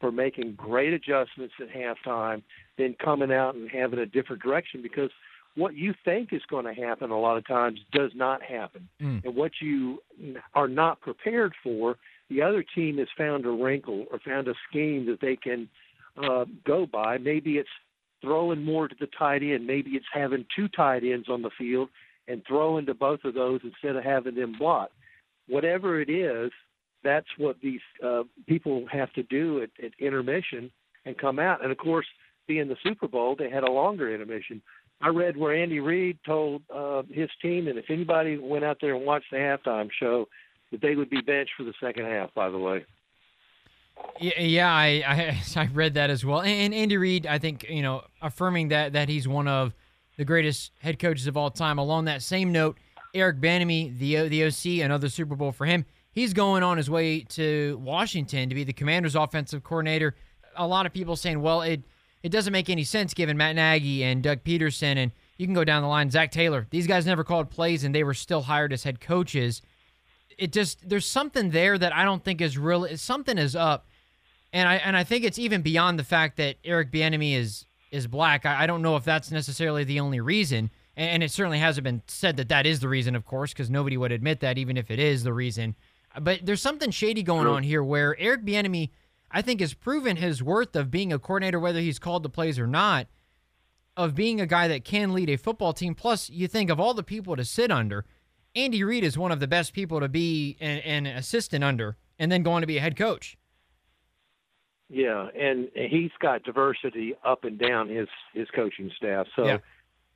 for 0.00 0.10
making 0.10 0.54
great 0.54 0.92
adjustments 0.92 1.54
at 1.60 1.68
halftime, 1.68 2.42
then 2.78 2.96
coming 3.02 3.32
out 3.32 3.54
and 3.54 3.70
having 3.70 3.98
a 3.98 4.06
different 4.06 4.42
direction 4.42 4.80
because 4.82 5.10
what 5.56 5.74
you 5.74 5.92
think 6.04 6.32
is 6.32 6.42
going 6.48 6.64
to 6.64 6.72
happen 6.72 7.10
a 7.10 7.18
lot 7.18 7.36
of 7.36 7.46
times 7.46 7.80
does 7.92 8.12
not 8.14 8.42
happen. 8.42 8.88
Mm. 9.02 9.24
And 9.24 9.34
what 9.34 9.52
you 9.60 10.02
are 10.54 10.68
not 10.68 11.00
prepared 11.00 11.54
for, 11.62 11.96
the 12.30 12.40
other 12.40 12.64
team 12.74 12.98
has 12.98 13.08
found 13.18 13.44
a 13.44 13.50
wrinkle 13.50 14.06
or 14.10 14.20
found 14.20 14.48
a 14.48 14.54
scheme 14.68 15.06
that 15.06 15.20
they 15.20 15.36
can 15.36 15.68
uh, 16.16 16.44
go 16.64 16.86
by. 16.86 17.18
Maybe 17.18 17.58
it's 17.58 17.68
throwing 18.20 18.64
more 18.64 18.88
to 18.88 18.94
the 18.98 19.08
tight 19.18 19.42
end. 19.42 19.66
Maybe 19.66 19.90
it's 19.92 20.06
having 20.12 20.46
two 20.54 20.68
tight 20.68 21.02
ends 21.04 21.28
on 21.28 21.42
the 21.42 21.50
field 21.58 21.88
and 22.28 22.42
throwing 22.46 22.86
to 22.86 22.94
both 22.94 23.24
of 23.24 23.34
those 23.34 23.60
instead 23.64 23.96
of 23.96 24.04
having 24.04 24.34
them 24.34 24.54
block. 24.58 24.90
Whatever 25.48 26.00
it 26.00 26.08
is, 26.08 26.50
that's 27.02 27.26
what 27.38 27.56
these 27.62 27.80
uh, 28.04 28.22
people 28.46 28.86
have 28.92 29.12
to 29.14 29.22
do 29.24 29.62
at, 29.62 29.70
at 29.84 29.92
intermission 29.98 30.70
and 31.04 31.18
come 31.18 31.38
out. 31.38 31.62
And 31.62 31.72
of 31.72 31.78
course, 31.78 32.06
being 32.46 32.68
the 32.68 32.76
Super 32.84 33.08
Bowl, 33.08 33.36
they 33.38 33.50
had 33.50 33.64
a 33.64 33.70
longer 33.70 34.12
intermission. 34.12 34.62
I 35.00 35.08
read 35.08 35.36
where 35.36 35.54
Andy 35.54 35.80
Reid 35.80 36.18
told 36.26 36.62
uh, 36.74 37.02
his 37.10 37.30
team 37.40 37.64
that 37.64 37.78
if 37.78 37.86
anybody 37.88 38.36
went 38.36 38.64
out 38.64 38.78
there 38.80 38.94
and 38.94 39.06
watched 39.06 39.30
the 39.30 39.38
halftime 39.38 39.88
show, 39.98 40.28
that 40.70 40.82
they 40.82 40.94
would 40.94 41.10
be 41.10 41.22
benched 41.22 41.52
for 41.56 41.64
the 41.64 41.72
second 41.82 42.04
half. 42.04 42.32
By 42.34 42.50
the 42.50 42.58
way. 42.58 42.84
Yeah, 44.20 44.72
I, 44.72 45.02
I 45.06 45.42
I 45.60 45.66
read 45.72 45.94
that 45.94 46.10
as 46.10 46.24
well. 46.24 46.42
And 46.42 46.74
Andy 46.74 46.96
Reid, 46.96 47.26
I 47.26 47.38
think 47.38 47.66
you 47.68 47.82
know, 47.82 48.02
affirming 48.20 48.68
that 48.68 48.92
that 48.92 49.08
he's 49.08 49.26
one 49.26 49.48
of 49.48 49.74
the 50.16 50.24
greatest 50.24 50.72
head 50.80 50.98
coaches 50.98 51.26
of 51.26 51.36
all 51.36 51.50
time. 51.50 51.78
Along 51.78 52.04
that 52.04 52.22
same 52.22 52.52
note, 52.52 52.78
Eric 53.14 53.40
Bieniemy, 53.40 53.98
the 53.98 54.28
the 54.28 54.44
OC, 54.44 54.84
another 54.84 55.08
Super 55.08 55.36
Bowl 55.36 55.52
for 55.52 55.64
him. 55.66 55.86
He's 56.12 56.34
going 56.34 56.62
on 56.62 56.76
his 56.76 56.90
way 56.90 57.20
to 57.20 57.78
Washington 57.82 58.48
to 58.48 58.54
be 58.54 58.64
the 58.64 58.72
Commanders' 58.72 59.14
offensive 59.14 59.62
coordinator. 59.62 60.16
A 60.56 60.66
lot 60.66 60.84
of 60.84 60.92
people 60.92 61.16
saying, 61.16 61.40
well, 61.40 61.62
it 61.62 61.82
it 62.22 62.30
doesn't 62.30 62.52
make 62.52 62.68
any 62.68 62.84
sense 62.84 63.14
given 63.14 63.36
Matt 63.36 63.56
Nagy 63.56 64.04
and 64.04 64.22
Doug 64.22 64.44
Pederson, 64.44 64.96
and 64.96 65.12
you 65.38 65.46
can 65.46 65.54
go 65.54 65.64
down 65.64 65.82
the 65.82 65.88
line, 65.88 66.10
Zac 66.10 66.30
Taylor. 66.30 66.66
These 66.70 66.86
guys 66.86 67.06
never 67.06 67.24
called 67.24 67.48
plays, 67.50 67.84
and 67.84 67.94
they 67.94 68.04
were 68.04 68.14
still 68.14 68.42
hired 68.42 68.72
as 68.72 68.82
head 68.82 69.00
coaches. 69.00 69.62
It 70.36 70.52
just 70.52 70.86
there's 70.88 71.06
something 71.06 71.50
there 71.50 71.78
that 71.78 71.94
I 71.94 72.04
don't 72.04 72.24
think 72.24 72.40
is 72.40 72.58
really 72.58 72.96
something 72.96 73.38
is 73.38 73.56
up 73.56 73.86
and 74.52 74.68
I 74.68 74.76
and 74.76 74.96
I 74.96 75.04
think 75.04 75.24
it's 75.24 75.38
even 75.38 75.62
beyond 75.62 75.98
the 75.98 76.04
fact 76.04 76.36
that 76.36 76.56
Eric 76.64 76.90
Bieniemy 76.90 77.36
is 77.36 77.64
is 77.90 78.06
black. 78.06 78.46
I, 78.46 78.62
I 78.62 78.66
don't 78.66 78.82
know 78.82 78.96
if 78.96 79.04
that's 79.04 79.30
necessarily 79.30 79.84
the 79.84 80.00
only 80.00 80.20
reason, 80.20 80.70
and, 80.96 81.10
and 81.10 81.22
it 81.22 81.30
certainly 81.30 81.58
hasn't 81.58 81.84
been 81.84 82.02
said 82.06 82.36
that 82.36 82.48
that 82.48 82.66
is 82.66 82.80
the 82.80 82.88
reason, 82.88 83.14
of 83.14 83.24
course, 83.24 83.52
because 83.52 83.70
nobody 83.70 83.96
would 83.96 84.12
admit 84.12 84.40
that, 84.40 84.58
even 84.58 84.76
if 84.76 84.90
it 84.90 84.98
is 84.98 85.22
the 85.22 85.32
reason. 85.32 85.74
But 86.20 86.40
there's 86.44 86.62
something 86.62 86.90
shady 86.90 87.22
going 87.22 87.46
on 87.46 87.62
here, 87.62 87.82
where 87.82 88.18
Eric 88.18 88.44
Bieniemy, 88.44 88.90
I 89.30 89.42
think, 89.42 89.60
has 89.60 89.74
proven 89.74 90.16
his 90.16 90.42
worth 90.42 90.74
of 90.74 90.90
being 90.90 91.12
a 91.12 91.18
coordinator, 91.18 91.60
whether 91.60 91.80
he's 91.80 92.00
called 92.00 92.22
the 92.22 92.28
plays 92.28 92.58
or 92.58 92.66
not, 92.66 93.06
of 93.96 94.14
being 94.14 94.40
a 94.40 94.46
guy 94.46 94.66
that 94.66 94.84
can 94.84 95.12
lead 95.12 95.30
a 95.30 95.36
football 95.36 95.72
team. 95.72 95.94
Plus, 95.94 96.28
you 96.28 96.48
think 96.48 96.70
of 96.70 96.80
all 96.80 96.94
the 96.94 97.02
people 97.02 97.36
to 97.36 97.44
sit 97.44 97.70
under, 97.70 98.04
Andy 98.56 98.82
Reid 98.82 99.04
is 99.04 99.16
one 99.16 99.30
of 99.30 99.38
the 99.38 99.46
best 99.46 99.72
people 99.72 100.00
to 100.00 100.08
be 100.08 100.56
an, 100.60 100.78
an 100.78 101.06
assistant 101.06 101.62
under, 101.62 101.96
and 102.18 102.32
then 102.32 102.42
going 102.42 102.62
to 102.62 102.66
be 102.66 102.78
a 102.78 102.80
head 102.80 102.96
coach. 102.96 103.36
Yeah, 104.92 105.28
and 105.38 105.68
he's 105.74 106.10
got 106.18 106.42
diversity 106.42 107.14
up 107.24 107.44
and 107.44 107.58
down 107.58 107.88
his 107.88 108.08
his 108.34 108.48
coaching 108.50 108.90
staff. 108.96 109.28
So 109.36 109.46
Yeah. 109.46 109.58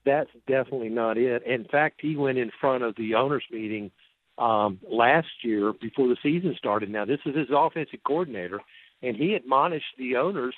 that's 0.04 0.30
definitely 0.48 0.88
not 0.88 1.16
it. 1.16 1.44
In 1.44 1.64
fact, 1.64 2.00
he 2.00 2.16
went 2.16 2.38
in 2.38 2.50
front 2.60 2.82
of 2.82 2.96
the 2.96 3.14
owners 3.14 3.44
meeting 3.52 3.92
um, 4.36 4.80
last 4.82 5.28
year 5.42 5.72
before 5.72 6.08
the 6.08 6.16
season 6.22 6.56
started. 6.58 6.90
Now 6.90 7.04
this 7.04 7.20
is 7.24 7.36
his 7.36 7.48
offensive 7.50 8.00
coordinator, 8.04 8.60
and 9.00 9.16
he 9.16 9.34
admonished 9.34 9.96
the 9.96 10.16
owners 10.16 10.56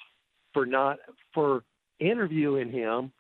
for 0.55 0.65
not 0.65 0.99
for 1.35 1.63
interviewing 2.01 2.71
him, 2.73 3.13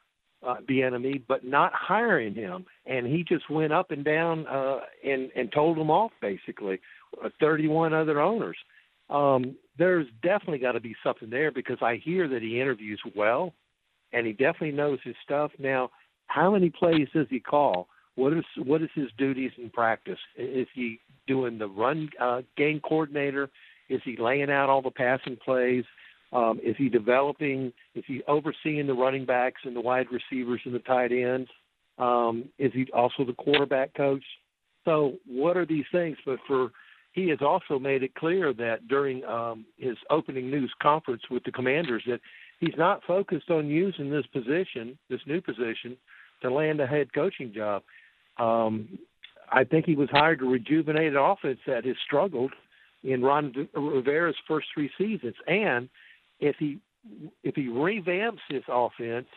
uh, 0.42 0.56
Bieniemy, 0.66 1.22
but 1.28 1.44
not 1.44 1.74
hiring 1.74 2.34
him, 2.34 2.64
and 2.86 3.06
he 3.06 3.22
just 3.22 3.50
went 3.50 3.72
up 3.72 3.90
and 3.90 4.02
down 4.02 4.46
uh, 4.46 4.80
and 5.04 5.30
and 5.36 5.52
told 5.52 5.76
them 5.76 5.90
off 5.90 6.12
basically. 6.22 6.80
Uh, 7.22 7.28
31 7.38 7.94
other 7.94 8.20
owners. 8.20 8.56
Um, 9.08 9.56
there's 9.78 10.06
definitely 10.23 10.59
got 10.59 10.73
to 10.73 10.80
be 10.80 10.97
something 11.04 11.30
there 11.30 11.50
because 11.50 11.78
I 11.83 12.00
hear 12.02 12.28
that 12.28 12.42
he 12.42 12.61
interviews 12.61 13.00
well, 13.14 13.52
and 14.12 14.26
he 14.26 14.33
definitely 14.33 14.73
knows 14.73 14.99
his 15.04 15.16
stuff. 15.25 15.50
Now, 15.59 15.90
how 16.26 16.52
many 16.52 16.71
plays 16.71 17.09
does 17.14 17.26
he 17.30 17.40
call? 17.40 17.88
What 18.14 18.33
is 18.33 18.45
what 18.64 18.83
is 18.83 18.88
his 18.95 19.09
duties 19.18 19.52
in 19.59 19.71
practice? 19.71 20.18
Is 20.37 20.66
he 20.75 21.00
doing 21.26 21.59
the 21.59 21.68
run 21.68 22.09
uh, 22.21 22.42
game 22.56 22.80
coordinator? 22.80 23.50
Is 23.88 24.00
he 24.04 24.16
laying 24.16 24.50
out 24.50 24.71
all 24.71 24.83
the 24.83 24.90
passing 24.90 25.37
plays? 25.45 25.85
Um, 26.33 26.59
is 26.62 26.75
he 26.78 26.88
developing? 26.88 27.73
Is 27.95 28.04
he 28.06 28.23
overseeing 28.26 28.87
the 28.87 28.95
running 28.95 29.26
backs 29.26 29.61
and 29.64 29.76
the 29.76 29.80
wide 29.80 30.06
receivers 30.11 30.61
and 30.64 30.75
the 30.75 30.80
tight 30.80 31.12
ends? 31.12 31.49
Um, 31.99 32.49
is 32.59 32.73
he 32.75 32.87
also 32.92 33.25
the 33.25 33.33
quarterback 33.35 33.95
coach? 33.95 34.25
So, 34.85 35.14
what 35.26 35.56
are 35.56 35.66
these 35.66 35.85
things? 35.92 36.16
But 36.25 36.38
for 36.47 36.71
he 37.16 37.30
has 37.30 37.38
also 37.40 37.78
made 37.78 38.02
it 38.02 38.14
clear 38.14 38.52
that 38.52 38.87
during 38.88 39.25
um, 39.25 39.64
his 39.78 39.96
opening 40.11 40.50
news 40.50 40.70
conference 40.82 41.23
with 41.30 41.42
the 41.44 41.50
commanders 41.50 42.02
that 42.06 42.20
he's 42.61 42.75
not 42.76 43.02
focused 43.06 43.50
on 43.50 43.68
using 43.68 44.11
this 44.11 44.26
position, 44.26 44.99
this 45.08 45.23
new 45.26 45.40
position, 45.40 45.96
to 46.42 46.52
land 46.52 46.78
a 46.78 46.87
head 46.87 47.12
coaching 47.14 47.54
job. 47.54 47.82
Um, 48.37 48.99
I 49.50 49.64
think 49.64 49.87
he 49.87 49.94
was 49.94 50.11
hired 50.11 50.40
to 50.40 50.44
rejuvenate 50.44 51.12
an 51.12 51.16
offense 51.16 51.58
that 51.66 51.87
has 51.87 51.96
struggled 52.04 52.52
in 53.02 53.23
Ron 53.23 53.66
Rivera's 53.75 54.37
first 54.46 54.66
three 54.75 54.90
seasons. 54.99 55.37
And 55.46 55.88
if 56.38 56.56
he 56.58 56.78
if 57.42 57.54
he 57.54 57.68
revamps 57.68 58.40
his 58.50 58.64
offense, 58.68 59.28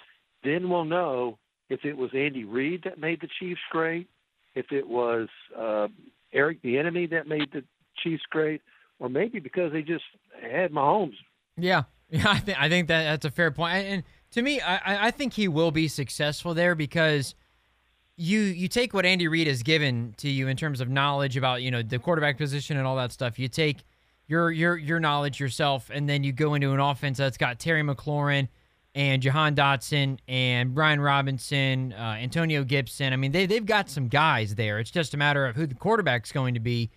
then 0.44 0.70
we'll 0.70 0.84
know 0.84 1.38
if 1.70 1.86
it 1.86 1.96
was 1.96 2.10
Andy 2.14 2.44
Reid 2.44 2.82
that 2.84 3.00
made 3.00 3.22
the 3.22 3.30
Chiefs 3.40 3.62
great, 3.72 4.10
if 4.56 4.66
it 4.72 4.86
was 4.86 5.30
uh, 5.58 5.88
Eric 6.34 6.62
Bieniemy 6.62 7.10
that 7.12 7.28
made 7.28 7.52
the 7.52 7.64
Chiefs 8.04 8.24
great, 8.30 8.62
or 9.00 9.10
maybe 9.10 9.40
because 9.40 9.72
they 9.72 9.82
just 9.82 10.04
had 10.42 10.72
Mahomes. 10.72 11.16
Yeah, 11.58 11.84
yeah, 12.10 12.30
I 12.30 12.40
think 12.40 12.62
I 12.62 12.70
think 12.70 12.88
that 12.88 13.04
that's 13.04 13.26
a 13.26 13.32
fair 13.32 13.52
point. 13.52 13.74
And 13.74 14.04
to 14.32 14.42
me, 14.42 14.62
I 14.62 15.08
I 15.08 15.12
think 15.12 15.34
he 15.34 15.48
will 15.48 15.72
be 15.72 15.88
successful 15.88 16.54
there 16.54 16.76
because 16.76 17.36
you 18.16 18.40
you 18.40 18.68
take 18.68 18.94
what 18.94 19.06
Andy 19.06 19.28
Reid 19.28 19.48
has 19.48 19.64
given 19.64 20.14
to 20.18 20.30
you 20.30 20.48
in 20.48 20.58
terms 20.58 20.82
of 20.82 20.90
knowledge 20.90 21.38
about 21.38 21.62
you 21.62 21.72
know 21.72 21.82
the 21.82 22.00
quarterback 22.00 22.38
position 22.38 22.78
and 22.78 22.86
all 22.86 22.96
that 22.98 23.12
stuff. 23.12 23.40
You 23.40 23.48
take 23.48 23.78
your 24.28 24.52
your 24.52 24.78
your 24.78 25.00
knowledge 25.00 25.40
yourself, 25.40 25.90
and 25.92 26.08
then 26.08 26.24
you 26.24 26.32
go 26.32 26.54
into 26.54 26.72
an 26.72 26.80
offense 26.80 27.18
that's 27.18 27.38
got 27.38 27.60
Terry 27.60 27.82
McLaurin 27.82 28.48
and 28.96 29.22
Jahan 29.22 29.56
Dotson 29.56 30.18
and 30.28 30.74
Brian 30.74 31.00
Robinson, 31.00 31.94
uh, 31.94 32.18
Antonio 32.20 32.64
Gibson. 32.64 33.14
I 33.14 33.16
mean, 33.16 33.32
they 33.32 33.46
they've 33.46 33.66
got 33.66 33.90
some 33.90 34.08
guys 34.08 34.56
there. 34.56 34.80
It's 34.80 34.92
just 34.92 35.14
a 35.14 35.18
matter 35.18 35.46
of 35.46 35.56
who 35.56 35.68
the 35.68 35.76
quarterback's 35.76 36.32
going 36.32 36.54
to 36.56 36.60
be 36.60 36.90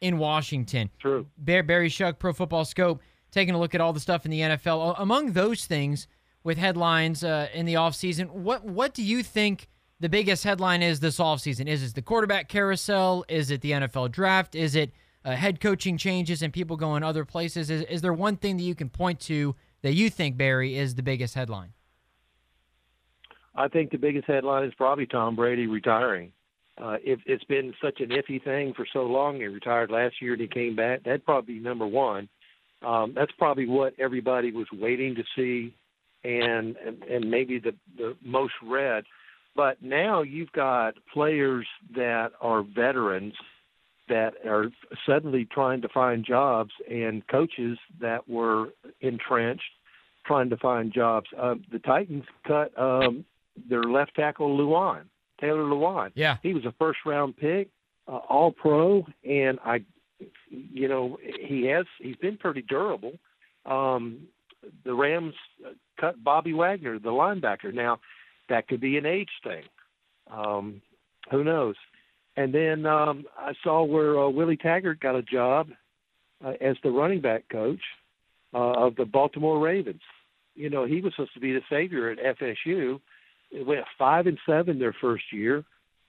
in 0.00 0.18
Washington. 0.18 0.90
True. 0.98 1.26
Barry 1.38 1.88
Shuck, 1.88 2.18
Pro 2.18 2.32
Football 2.32 2.64
Scope, 2.64 3.00
taking 3.30 3.54
a 3.54 3.58
look 3.58 3.74
at 3.74 3.80
all 3.80 3.92
the 3.92 4.00
stuff 4.00 4.24
in 4.24 4.30
the 4.30 4.40
NFL. 4.40 4.96
Among 4.98 5.32
those 5.32 5.66
things, 5.66 6.08
with 6.44 6.58
headlines 6.58 7.24
uh, 7.24 7.48
in 7.52 7.66
the 7.66 7.74
offseason, 7.74 8.30
what 8.30 8.64
what 8.64 8.94
do 8.94 9.02
you 9.02 9.22
think? 9.22 9.68
the 10.00 10.08
biggest 10.08 10.44
headline 10.44 10.82
is 10.82 11.00
this 11.00 11.18
offseason? 11.18 11.66
Is 11.66 11.82
it 11.82 11.94
the 11.94 12.02
quarterback 12.02 12.48
carousel? 12.48 13.24
Is 13.28 13.50
it 13.50 13.60
the 13.60 13.72
NFL 13.72 14.12
draft? 14.12 14.54
Is 14.54 14.74
it 14.74 14.92
uh, 15.24 15.32
head 15.32 15.60
coaching 15.60 15.96
changes 15.96 16.42
and 16.42 16.52
people 16.52 16.76
going 16.76 17.02
other 17.02 17.24
places? 17.24 17.70
Is, 17.70 17.82
is 17.82 18.02
there 18.02 18.12
one 18.12 18.36
thing 18.36 18.56
that 18.58 18.62
you 18.62 18.74
can 18.74 18.88
point 18.88 19.20
to 19.20 19.54
that 19.86 19.94
you 19.94 20.10
think, 20.10 20.36
Barry, 20.36 20.76
is 20.76 20.96
the 20.96 21.02
biggest 21.04 21.32
headline? 21.32 21.72
I 23.54 23.68
think 23.68 23.92
the 23.92 23.98
biggest 23.98 24.26
headline 24.26 24.64
is 24.64 24.74
probably 24.74 25.06
Tom 25.06 25.36
Brady 25.36 25.68
retiring. 25.68 26.32
Uh, 26.76 26.96
it, 27.04 27.20
it's 27.24 27.44
been 27.44 27.72
such 27.80 28.00
an 28.00 28.08
iffy 28.08 28.42
thing 28.42 28.74
for 28.74 28.84
so 28.92 29.02
long. 29.02 29.36
He 29.36 29.44
retired 29.44 29.92
last 29.92 30.16
year 30.20 30.32
and 30.32 30.42
he 30.42 30.48
came 30.48 30.74
back. 30.74 31.04
That'd 31.04 31.24
probably 31.24 31.54
be 31.54 31.60
number 31.60 31.86
one. 31.86 32.28
Um, 32.84 33.12
that's 33.14 33.30
probably 33.38 33.68
what 33.68 33.94
everybody 33.96 34.50
was 34.50 34.66
waiting 34.72 35.14
to 35.14 35.22
see, 35.36 35.72
and 36.24 36.74
and, 36.84 37.04
and 37.04 37.30
maybe 37.30 37.60
the 37.60 37.72
the 37.96 38.16
most 38.24 38.54
read. 38.64 39.04
But 39.54 39.80
now 39.80 40.22
you've 40.22 40.50
got 40.50 40.94
players 41.14 41.66
that 41.94 42.32
are 42.40 42.62
veterans 42.62 43.34
that 44.08 44.34
are 44.46 44.70
suddenly 45.04 45.46
trying 45.52 45.82
to 45.82 45.88
find 45.88 46.24
jobs 46.24 46.72
and 46.90 47.26
coaches 47.28 47.78
that 48.00 48.28
were 48.28 48.68
entrenched 49.00 49.62
trying 50.26 50.50
to 50.50 50.56
find 50.56 50.92
jobs. 50.92 51.26
Uh, 51.38 51.54
the 51.72 51.78
Titans 51.78 52.24
cut 52.46 52.76
um, 52.78 53.24
their 53.68 53.84
left 53.84 54.14
tackle 54.14 54.56
Lewan, 54.56 55.04
Taylor 55.40 55.62
Lewan. 55.62 56.10
Yeah, 56.14 56.36
he 56.42 56.52
was 56.52 56.64
a 56.64 56.74
first 56.78 56.98
round 57.06 57.36
pick, 57.36 57.68
uh, 58.08 58.16
All 58.28 58.52
Pro, 58.52 59.06
and 59.24 59.58
I, 59.64 59.84
you 60.50 60.88
know, 60.88 61.18
he 61.22 61.66
has 61.66 61.86
he's 62.00 62.16
been 62.16 62.36
pretty 62.36 62.62
durable. 62.62 63.12
Um, 63.64 64.26
the 64.84 64.94
Rams 64.94 65.34
cut 66.00 66.22
Bobby 66.22 66.52
Wagner, 66.52 66.98
the 66.98 67.10
linebacker. 67.10 67.72
Now 67.72 68.00
that 68.48 68.68
could 68.68 68.80
be 68.80 68.98
an 68.98 69.06
age 69.06 69.30
thing. 69.42 69.62
Um, 70.30 70.82
who 71.30 71.44
knows? 71.44 71.76
And 72.36 72.52
then 72.52 72.86
um, 72.86 73.24
I 73.38 73.52
saw 73.64 73.82
where 73.82 74.18
uh, 74.18 74.28
Willie 74.28 74.58
Taggart 74.58 75.00
got 75.00 75.16
a 75.16 75.22
job 75.22 75.70
uh, 76.44 76.52
as 76.60 76.76
the 76.82 76.90
running 76.90 77.20
back 77.20 77.44
coach 77.50 77.80
uh, 78.54 78.72
of 78.72 78.96
the 78.96 79.04
Baltimore 79.04 79.58
Ravens. 79.58 80.02
You 80.54 80.70
know, 80.70 80.84
he 80.86 81.00
was 81.00 81.12
supposed 81.14 81.34
to 81.34 81.40
be 81.40 81.52
the 81.52 81.62
savior 81.70 82.10
at 82.10 82.38
FSU. 82.38 83.00
It 83.50 83.66
went 83.66 83.84
five 83.98 84.26
and 84.26 84.38
seven 84.46 84.78
their 84.78 84.94
first 85.00 85.24
year, 85.32 85.64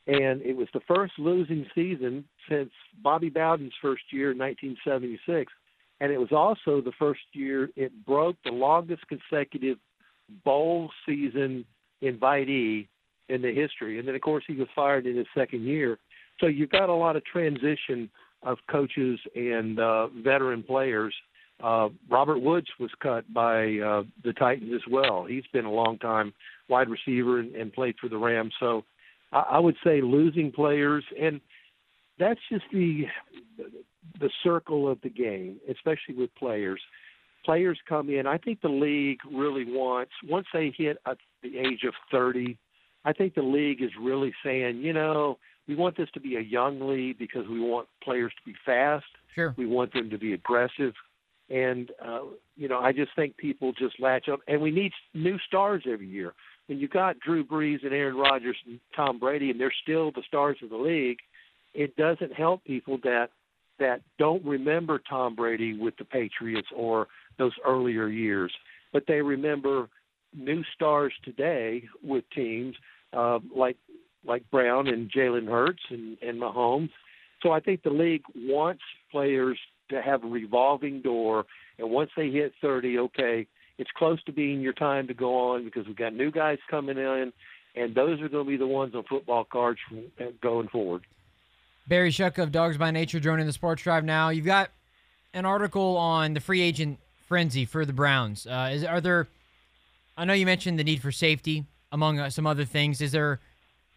and 0.07 0.41
it 0.41 0.55
was 0.55 0.67
the 0.73 0.81
first 0.87 1.13
losing 1.17 1.65
season 1.75 2.25
since 2.49 2.71
Bobby 3.01 3.29
Bowden's 3.29 3.73
first 3.81 4.03
year 4.11 4.31
in 4.31 4.37
1976. 4.37 5.51
And 5.99 6.11
it 6.11 6.17
was 6.17 6.31
also 6.31 6.81
the 6.81 6.93
first 6.97 7.21
year 7.33 7.69
it 7.75 8.05
broke 8.05 8.35
the 8.43 8.51
longest 8.51 9.03
consecutive 9.07 9.77
bowl 10.43 10.91
season 11.05 11.65
invitee 12.01 12.87
in 13.29 13.41
the 13.41 13.53
history. 13.53 13.99
And 13.99 14.07
then, 14.07 14.15
of 14.15 14.21
course, 14.21 14.43
he 14.47 14.55
was 14.55 14.67
fired 14.75 15.05
in 15.05 15.17
his 15.17 15.27
second 15.35 15.63
year. 15.63 15.97
So 16.39 16.47
you've 16.47 16.69
got 16.69 16.89
a 16.89 16.93
lot 16.93 17.15
of 17.15 17.25
transition 17.25 18.09
of 18.43 18.57
coaches 18.69 19.19
and 19.35 19.79
uh, 19.79 20.07
veteran 20.23 20.63
players. 20.63 21.13
Uh, 21.63 21.89
Robert 22.09 22.39
Woods 22.39 22.67
was 22.79 22.91
cut 23.01 23.31
by 23.33 23.77
uh, 23.79 24.03
the 24.23 24.33
Titans 24.37 24.71
as 24.75 24.91
well. 24.91 25.25
He's 25.25 25.43
been 25.51 25.65
a 25.65 25.71
long 25.71 25.97
time 25.97 26.33
wide 26.69 26.87
receiver 26.89 27.39
and, 27.39 27.55
and 27.55 27.73
played 27.73 27.95
for 27.99 28.09
the 28.09 28.17
Rams. 28.17 28.53
So 28.59 28.83
I, 29.31 29.39
I 29.51 29.59
would 29.59 29.75
say 29.83 30.01
losing 30.01 30.51
players, 30.51 31.03
and 31.19 31.41
that's 32.19 32.39
just 32.51 32.65
the 32.71 33.05
the 34.19 34.29
circle 34.43 34.89
of 34.89 34.99
the 35.01 35.09
game, 35.09 35.57
especially 35.69 36.15
with 36.15 36.33
players. 36.35 36.79
Players 37.43 37.77
come 37.87 38.09
in. 38.09 38.25
I 38.27 38.37
think 38.37 38.61
the 38.61 38.69
league 38.69 39.19
really 39.31 39.65
wants 39.65 40.11
once 40.27 40.47
they 40.53 40.73
hit 40.77 40.97
a 41.05 41.15
the 41.41 41.57
age 41.57 41.83
of 41.87 41.93
30. 42.11 42.57
I 43.07 43.13
think 43.13 43.35
the 43.35 43.41
league 43.41 43.81
is 43.81 43.91
really 43.97 44.33
saying, 44.43 44.79
you 44.79 44.91
know, 44.91 45.39
we 45.65 45.75
want 45.75 45.95
this 45.95 46.09
to 46.13 46.19
be 46.19 46.35
a 46.35 46.41
young 46.41 46.89
league 46.89 47.17
because 47.17 47.47
we 47.47 47.61
want 47.61 47.87
players 48.03 48.33
to 48.33 48.51
be 48.51 48.53
fast. 48.65 49.05
Sure. 49.33 49.55
We 49.57 49.65
want 49.65 49.93
them 49.93 50.09
to 50.09 50.17
be 50.17 50.33
aggressive. 50.33 50.93
And, 51.49 51.89
uh, 52.05 52.19
you 52.57 52.67
know, 52.67 52.79
I 52.79 52.91
just 52.91 53.11
think 53.15 53.37
people 53.37 53.71
just 53.71 53.97
latch 54.01 54.27
up. 54.27 54.41
And 54.49 54.61
we 54.61 54.71
need 54.71 54.91
new 55.13 55.39
stars 55.47 55.83
every 55.89 56.09
year. 56.09 56.33
When 56.65 56.79
you 56.79 56.89
got 56.89 57.17
Drew 57.21 57.45
Brees 57.45 57.85
and 57.85 57.93
Aaron 57.93 58.17
Rodgers 58.17 58.57
and 58.65 58.77
Tom 58.93 59.19
Brady, 59.19 59.51
and 59.51 59.59
they're 59.59 59.73
still 59.83 60.11
the 60.11 60.23
stars 60.27 60.57
of 60.61 60.69
the 60.69 60.75
league, 60.75 61.19
it 61.73 61.95
doesn't 61.95 62.33
help 62.33 62.65
people 62.65 62.99
that 63.05 63.29
that 63.79 64.01
don't 64.17 64.43
remember 64.43 64.99
Tom 65.07 65.33
Brady 65.33 65.77
with 65.77 65.95
the 65.97 66.03
Patriots 66.03 66.67
or 66.75 67.07
those 67.37 67.53
earlier 67.63 68.07
years, 68.07 68.51
but 68.91 69.03
they 69.07 69.21
remember 69.21 69.87
new 70.35 70.63
stars 70.73 71.13
today 71.23 71.83
with 72.03 72.23
teams 72.33 72.75
uh, 73.13 73.39
like 73.55 73.77
like 74.25 74.49
Brown 74.51 74.87
and 74.87 75.09
Jalen 75.09 75.47
Hurts 75.47 75.83
and, 75.89 76.17
and 76.21 76.39
Mahomes. 76.39 76.89
So 77.41 77.51
I 77.51 77.59
think 77.59 77.83
the 77.83 77.91
league 77.91 78.23
wants 78.35 78.81
players 79.11 79.57
to 79.89 80.01
have 80.01 80.23
a 80.23 80.27
revolving 80.27 81.01
door, 81.01 81.45
and 81.77 81.89
once 81.89 82.09
they 82.17 82.29
hit 82.29 82.51
30, 82.61 82.97
okay, 82.99 83.47
it's 83.77 83.89
close 83.95 84.21
to 84.23 84.33
being 84.33 84.59
your 84.59 84.73
time 84.73 85.07
to 85.07 85.13
go 85.13 85.53
on 85.53 85.63
because 85.63 85.87
we've 85.87 85.95
got 85.95 86.13
new 86.13 86.31
guys 86.31 86.57
coming 86.69 86.97
in, 86.97 87.31
and 87.75 87.95
those 87.95 88.19
are 88.21 88.27
going 88.27 88.45
to 88.45 88.49
be 88.49 88.57
the 88.57 88.67
ones 88.67 88.95
on 88.95 89.03
football 89.03 89.45
cards 89.45 89.79
uh, 90.19 90.25
going 90.41 90.67
forward. 90.67 91.03
Barry 91.87 92.11
Shuck 92.11 92.37
of 92.37 92.51
Dawgs 92.51 92.77
by 92.77 92.91
Nature 92.91 93.21
joining 93.21 93.45
the 93.45 93.53
Sports 93.53 93.83
Drive 93.83 94.03
now. 94.03 94.27
You've 94.29 94.45
got 94.45 94.71
an 95.33 95.45
article 95.45 95.95
on 95.95 96.33
the 96.33 96.41
free 96.41 96.61
agent 96.61 96.99
frenzy 97.27 97.63
for 97.63 97.85
the 97.85 97.93
Browns. 97.93 98.45
Uh, 98.45 98.71
is, 98.73 98.83
are 98.83 98.99
there 98.99 99.27
I 100.17 100.25
know 100.25 100.33
you 100.33 100.47
mentioned 100.47 100.79
the 100.79 100.83
need 100.83 101.01
for 101.01 101.11
safety 101.11 101.65
among 101.91 102.19
uh, 102.19 102.29
some 102.29 102.47
other 102.47 102.65
things. 102.65 103.01
Is 103.01 103.11
there 103.11 103.39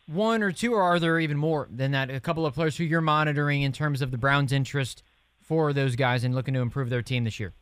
one 0.07 0.43
or 0.43 0.53
two, 0.53 0.75
or 0.75 0.83
are 0.83 0.99
there 0.99 1.19
even 1.21 1.37
more 1.37 1.69
than 1.71 1.93
that? 1.93 2.11
A 2.11 2.21
couple 2.21 2.47
of 2.47 2.55
players 2.55 2.77
who 2.77 2.85
you're 2.85 3.01
monitoring 3.01 3.63
in 3.63 3.73
terms 3.73 4.03
of 4.03 4.11
the 4.11 4.19
Browns' 4.19 4.53
interest 4.53 5.03
for 5.41 5.73
those 5.73 5.97
guys 5.97 6.25
and 6.25 6.35
looking 6.35 6.55
to 6.55 6.61
improve 6.61 6.91
their 6.91 7.03
team 7.03 7.25
this 7.25 7.41
year. 7.41 7.53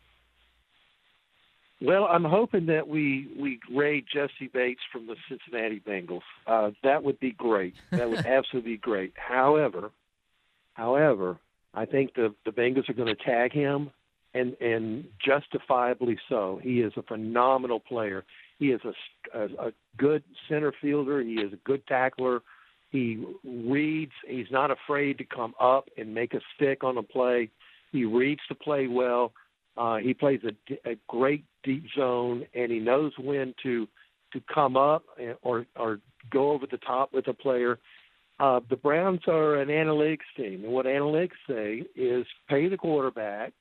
Well, 1.80 2.04
I'm 2.10 2.24
hoping 2.24 2.66
that 2.66 2.88
we 2.88 3.28
we 3.38 3.60
raid 3.72 4.04
Jessie 4.12 4.50
Bates 4.52 4.80
from 4.90 5.06
the 5.06 5.14
Cincinnati 5.28 5.80
Bengals. 5.80 6.22
Uh, 6.46 6.72
that 6.82 7.04
would 7.04 7.20
be 7.20 7.30
great. 7.30 7.74
That 7.92 8.10
would 8.10 8.18
absolutely 8.26 8.72
be 8.72 8.78
great. 8.78 9.12
However, 9.16 9.92
however, 10.74 11.38
I 11.74 11.84
think 11.84 12.14
the 12.14 12.34
the 12.44 12.50
Bengals 12.50 12.88
are 12.88 12.94
going 12.94 13.14
to 13.14 13.24
tag 13.24 13.52
him, 13.52 13.90
and 14.34 14.56
and 14.60 15.04
justifiably 15.24 16.18
so. 16.28 16.58
He 16.60 16.80
is 16.80 16.92
a 16.96 17.02
phenomenal 17.02 17.78
player. 17.78 18.24
He 18.58 18.66
is 18.66 18.80
a, 18.84 19.38
a, 19.38 19.68
a 19.68 19.72
good 19.96 20.22
center 20.48 20.72
fielder. 20.80 21.22
He 21.22 21.34
is 21.34 21.52
a 21.52 21.58
good 21.64 21.86
tackler. 21.86 22.42
He 22.90 23.24
reads. 23.44 24.12
He's 24.26 24.50
not 24.50 24.70
afraid 24.70 25.18
to 25.18 25.24
come 25.24 25.54
up 25.60 25.88
and 25.96 26.14
make 26.14 26.34
a 26.34 26.40
stick 26.54 26.82
on 26.82 26.98
a 26.98 27.02
play. 27.02 27.50
He 27.92 28.04
reads 28.04 28.40
the 28.48 28.54
play 28.54 28.86
well. 28.86 29.32
Uh, 29.76 29.98
he 29.98 30.12
plays 30.12 30.40
a, 30.44 30.90
a 30.90 30.96
great 31.06 31.44
deep 31.62 31.84
zone, 31.96 32.44
and 32.54 32.72
he 32.72 32.80
knows 32.80 33.12
when 33.18 33.54
to 33.62 33.86
to 34.32 34.42
come 34.52 34.76
up 34.76 35.04
or 35.42 35.66
or 35.76 36.00
go 36.30 36.50
over 36.50 36.66
the 36.66 36.78
top 36.78 37.12
with 37.12 37.28
a 37.28 37.34
player. 37.34 37.78
Uh, 38.40 38.60
the 38.70 38.76
Browns 38.76 39.20
are 39.26 39.56
an 39.56 39.68
analytics 39.68 40.18
team, 40.36 40.64
and 40.64 40.72
what 40.72 40.86
analytics 40.86 41.30
say 41.48 41.84
is 41.96 42.24
pay 42.48 42.68
the 42.68 42.76
quarterback, 42.76 43.52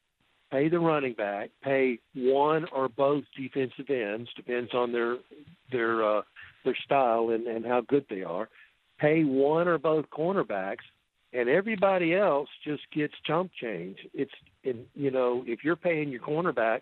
pay 0.51 0.69
the 0.69 0.79
running 0.79 1.13
back, 1.13 1.49
pay 1.63 1.99
one 2.15 2.65
or 2.73 2.89
both 2.89 3.23
defensive 3.35 3.89
ends, 3.89 4.29
depends 4.35 4.73
on 4.73 4.91
their 4.91 5.17
their 5.71 6.17
uh, 6.17 6.21
their 6.63 6.77
style 6.85 7.29
and, 7.29 7.47
and 7.47 7.65
how 7.65 7.81
good 7.81 8.05
they 8.09 8.23
are. 8.23 8.49
Pay 8.99 9.23
one 9.23 9.67
or 9.67 9.77
both 9.77 10.05
cornerbacks, 10.09 10.85
and 11.33 11.49
everybody 11.49 12.15
else 12.15 12.49
just 12.63 12.83
gets 12.93 13.13
chump 13.25 13.51
change. 13.61 13.97
It's 14.13 14.31
in 14.63 14.85
you 14.95 15.11
know 15.11 15.43
if 15.45 15.63
you're 15.63 15.75
paying 15.75 16.09
your 16.09 16.21
cornerback 16.21 16.81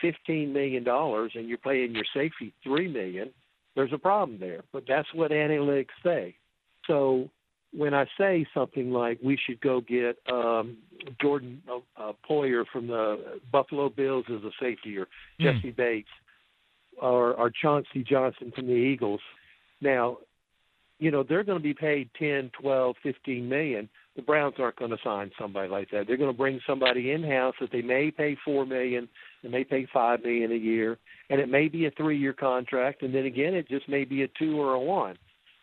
fifteen 0.00 0.52
million 0.52 0.84
dollars 0.84 1.32
and 1.34 1.48
you're 1.48 1.58
paying 1.58 1.94
your 1.94 2.04
safety 2.14 2.52
three 2.62 2.88
million, 2.88 3.30
there's 3.74 3.92
a 3.92 3.98
problem 3.98 4.38
there. 4.38 4.62
But 4.72 4.84
that's 4.86 5.08
what 5.14 5.30
analytics 5.30 5.86
say. 6.04 6.36
So 6.86 7.30
when 7.72 7.94
I 7.94 8.06
say 8.18 8.46
something 8.54 8.90
like 8.92 9.18
we 9.22 9.38
should 9.44 9.60
go 9.60 9.80
get 9.80 10.18
um, 10.32 10.76
Jordan 11.20 11.62
uh, 11.70 11.78
uh, 12.02 12.12
Poyer 12.28 12.64
from 12.72 12.86
the 12.86 13.38
Buffalo 13.52 13.88
Bills 13.88 14.24
as 14.28 14.42
a 14.42 14.50
safety, 14.60 14.96
or 14.96 15.06
mm. 15.40 15.40
Jessie 15.40 15.70
Bates, 15.70 16.08
or, 17.00 17.34
or 17.34 17.50
Chauncey 17.50 18.04
Johnson 18.08 18.52
from 18.54 18.66
the 18.66 18.72
Eagles, 18.72 19.20
now, 19.80 20.18
you 20.98 21.10
know 21.10 21.22
they're 21.22 21.44
going 21.44 21.58
to 21.58 21.62
be 21.62 21.74
paid 21.74 22.08
ten, 22.18 22.50
twelve, 22.58 22.96
fifteen 23.02 23.48
million. 23.48 23.88
The 24.16 24.22
Browns 24.22 24.54
aren't 24.58 24.76
going 24.76 24.92
to 24.92 24.96
sign 25.04 25.30
somebody 25.38 25.68
like 25.68 25.90
that. 25.90 26.06
They're 26.06 26.16
going 26.16 26.32
to 26.32 26.36
bring 26.36 26.58
somebody 26.66 27.12
in 27.12 27.22
house 27.22 27.54
that 27.60 27.70
they 27.70 27.82
may 27.82 28.10
pay 28.10 28.34
four 28.42 28.64
million, 28.64 29.06
they 29.42 29.50
may 29.50 29.62
pay 29.62 29.86
five 29.92 30.22
million 30.22 30.52
a 30.52 30.56
year, 30.56 30.96
and 31.28 31.38
it 31.38 31.50
may 31.50 31.68
be 31.68 31.84
a 31.84 31.90
three-year 31.90 32.32
contract, 32.32 33.02
and 33.02 33.14
then 33.14 33.26
again, 33.26 33.52
it 33.52 33.68
just 33.68 33.88
may 33.90 34.04
be 34.04 34.22
a 34.22 34.28
two 34.38 34.58
or 34.58 34.72
a 34.72 34.80
one 34.80 35.18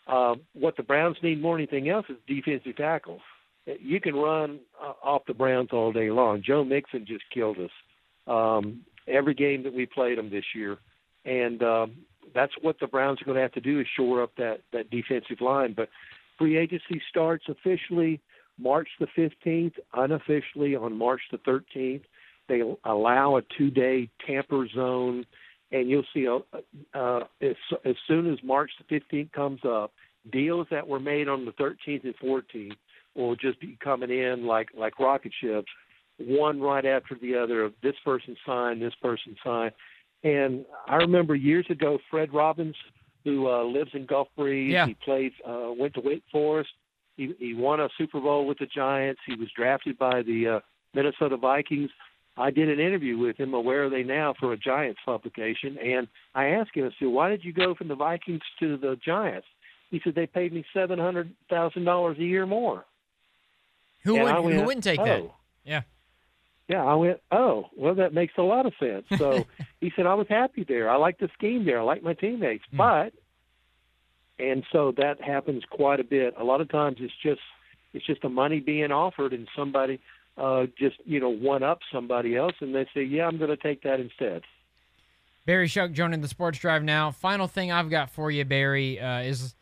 uh, 0.07 0.35
what 0.53 0.75
the 0.77 0.83
Browns 0.83 1.17
need 1.23 1.41
more 1.41 1.57
than 1.57 1.67
anything 1.69 1.89
else 1.89 2.05
is 2.09 2.17
defensive 2.27 2.75
tackles. 2.75 3.21
You 3.65 4.01
can 4.01 4.15
run 4.15 4.59
uh, 4.81 4.93
off 5.03 5.23
the 5.27 5.33
Browns 5.33 5.69
all 5.71 5.91
day 5.91 6.11
long. 6.11 6.41
Joe 6.45 6.63
Mixon 6.63 7.05
just 7.05 7.23
killed 7.33 7.57
us 7.59 7.71
um, 8.27 8.81
every 9.07 9.33
game 9.33 9.63
that 9.63 9.73
we 9.73 9.85
played 9.85 10.17
them 10.17 10.29
this 10.29 10.43
year, 10.53 10.77
and 11.25 11.63
um, 11.63 11.93
that's 12.33 12.53
what 12.61 12.79
the 12.79 12.87
Browns 12.87 13.21
are 13.21 13.25
going 13.25 13.35
to 13.35 13.41
have 13.41 13.53
to 13.53 13.61
do 13.61 13.79
is 13.79 13.87
shore 13.95 14.21
up 14.21 14.31
that 14.37 14.61
that 14.73 14.89
defensive 14.89 15.41
line. 15.41 15.73
But 15.75 15.89
free 16.37 16.57
agency 16.57 17.01
starts 17.09 17.45
officially 17.47 18.19
March 18.59 18.89
the 18.99 19.07
15th, 19.17 19.75
unofficially 19.93 20.75
on 20.75 20.97
March 20.97 21.21
the 21.31 21.37
13th. 21.39 22.03
They 22.49 22.61
allow 22.83 23.37
a 23.37 23.41
two-day 23.57 24.09
tamper 24.27 24.67
zone 24.75 25.25
and 25.73 25.89
you'll 25.89 26.05
see 26.13 26.27
uh, 26.27 26.39
uh, 26.93 27.23
as, 27.41 27.55
as 27.83 27.95
soon 28.07 28.31
as 28.31 28.37
March 28.43 28.71
the 28.77 28.99
15th 28.99 29.31
comes 29.33 29.59
up, 29.65 29.91
deals 30.31 30.67
that 30.71 30.87
were 30.87 30.99
made 30.99 31.27
on 31.27 31.45
the 31.45 31.51
13th 31.53 32.03
and 32.03 32.17
14th 32.23 32.77
will 33.15 33.35
just 33.35 33.59
be 33.59 33.77
coming 33.83 34.09
in 34.09 34.45
like 34.45 34.69
like 34.77 34.99
rocket 34.99 35.31
ships, 35.41 35.71
one 36.17 36.61
right 36.61 36.85
after 36.85 37.15
the 37.21 37.35
other. 37.35 37.63
Of 37.63 37.73
this 37.81 37.95
person 38.03 38.35
signed, 38.45 38.81
this 38.81 38.95
person 39.01 39.35
signed, 39.43 39.73
and 40.23 40.65
I 40.87 40.95
remember 40.95 41.35
years 41.35 41.65
ago, 41.69 41.99
Fred 42.09 42.33
Robbins, 42.33 42.75
who 43.23 43.49
uh, 43.49 43.63
lives 43.63 43.91
in 43.93 44.05
Gulf 44.05 44.29
Breeze, 44.37 44.71
yeah. 44.71 44.87
he 44.87 44.95
played, 44.95 45.33
uh, 45.47 45.71
went 45.77 45.93
to 45.95 46.01
Wake 46.01 46.23
Forest. 46.31 46.69
He, 47.17 47.33
he 47.39 47.53
won 47.53 47.79
a 47.79 47.89
Super 47.97 48.19
Bowl 48.19 48.47
with 48.47 48.57
the 48.57 48.65
Giants. 48.65 49.21
He 49.27 49.35
was 49.35 49.49
drafted 49.55 49.97
by 49.97 50.23
the 50.23 50.47
uh, 50.47 50.59
Minnesota 50.93 51.37
Vikings. 51.37 51.89
I 52.37 52.49
did 52.49 52.69
an 52.69 52.79
interview 52.79 53.17
with 53.17 53.37
him, 53.37 53.51
Where 53.51 53.85
Are 53.85 53.89
They 53.89 54.01
Now, 54.01 54.33
for 54.39 54.53
a 54.53 54.57
Giants 54.57 54.99
publication, 55.05 55.77
and 55.77 56.07
I 56.33 56.47
asked 56.47 56.71
him, 56.75 56.85
I 56.85 56.89
said, 56.97 57.09
why 57.09 57.29
did 57.29 57.43
you 57.43 57.53
go 57.53 57.75
from 57.75 57.89
the 57.89 57.95
Vikings 57.95 58.41
to 58.59 58.77
the 58.77 58.97
Giants? 59.05 59.45
He 59.91 60.01
said, 60.03 60.15
they 60.15 60.25
paid 60.25 60.51
me 60.51 60.65
$700,000 60.75 62.17
a 62.17 62.23
year 62.23 62.47
more. 62.47 62.85
Who, 64.03 64.13
would, 64.13 64.23
went, 64.23 64.53
who 64.53 64.63
wouldn't 64.63 64.83
take 64.83 64.99
oh. 64.99 65.05
that? 65.05 65.23
Yeah. 65.63 65.81
Yeah, 66.67 66.83
I 66.83 66.95
went, 66.95 67.19
oh, 67.31 67.65
well, 67.75 67.95
that 67.95 68.13
makes 68.13 68.33
a 68.37 68.41
lot 68.41 68.65
of 68.65 68.73
sense. 68.79 69.05
So 69.17 69.45
he 69.81 69.91
said, 69.95 70.05
I 70.05 70.13
was 70.13 70.27
happy 70.29 70.63
there. 70.67 70.89
I 70.89 70.95
like 70.95 71.19
the 71.19 71.29
scheme 71.33 71.65
there. 71.65 71.79
I 71.79 71.83
like 71.83 72.03
my 72.03 72.13
teammates. 72.13 72.63
Mm. 72.73 72.77
But, 72.77 73.13
and 74.43 74.63
so 74.71 74.93
that 74.97 75.21
happens 75.21 75.63
quite 75.69 75.99
a 75.99 76.03
bit. 76.03 76.35
A 76.37 76.43
lot 76.43 76.61
of 76.61 76.69
times 76.69 76.97
it's 76.99 77.13
just, 77.21 77.41
it's 77.93 78.05
just 78.05 78.21
the 78.21 78.29
money 78.29 78.59
being 78.59 78.91
offered 78.91 79.33
and 79.33 79.47
somebody– 79.55 79.99
uh, 80.37 80.65
just 80.77 80.95
you 81.05 81.19
know 81.19 81.29
one 81.29 81.63
up 81.63 81.79
somebody 81.91 82.35
else, 82.35 82.53
and 82.59 82.73
they 82.73 82.87
say, 82.93 83.03
"Yeah, 83.03 83.27
I'm 83.27 83.37
going 83.37 83.49
to 83.49 83.57
take 83.57 83.83
that 83.83 83.99
instead." 83.99 84.41
Barry 85.45 85.67
Shuck 85.67 85.91
joining 85.91 86.21
the 86.21 86.27
Sports 86.27 86.59
Drive 86.59 86.83
now. 86.83 87.11
Final 87.11 87.47
thing 87.47 87.71
I've 87.71 87.89
got 87.89 88.09
for 88.09 88.31
you, 88.31 88.45
Barry, 88.45 88.99
uh, 88.99 89.21
is 89.21 89.55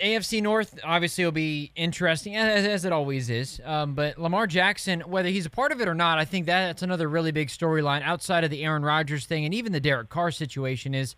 AFC 0.00 0.42
North. 0.42 0.78
Obviously, 0.82 1.24
will 1.24 1.32
be 1.32 1.72
interesting 1.76 2.36
as, 2.36 2.66
as 2.66 2.84
it 2.84 2.92
always 2.92 3.30
is. 3.30 3.60
Um, 3.64 3.94
but 3.94 4.18
Lamar 4.18 4.46
Jackson, 4.46 5.00
whether 5.00 5.28
he's 5.28 5.46
a 5.46 5.50
part 5.50 5.72
of 5.72 5.80
it 5.80 5.88
or 5.88 5.94
not, 5.94 6.18
I 6.18 6.24
think 6.24 6.46
that's 6.46 6.82
another 6.82 7.08
really 7.08 7.32
big 7.32 7.48
storyline 7.48 8.02
outside 8.02 8.44
of 8.44 8.50
the 8.50 8.64
Aaron 8.64 8.84
Rodgers 8.84 9.26
thing 9.26 9.44
and 9.44 9.54
even 9.54 9.72
the 9.72 9.80
Derek 9.80 10.08
Carr 10.08 10.30
situation. 10.30 10.94
Is 10.94 11.14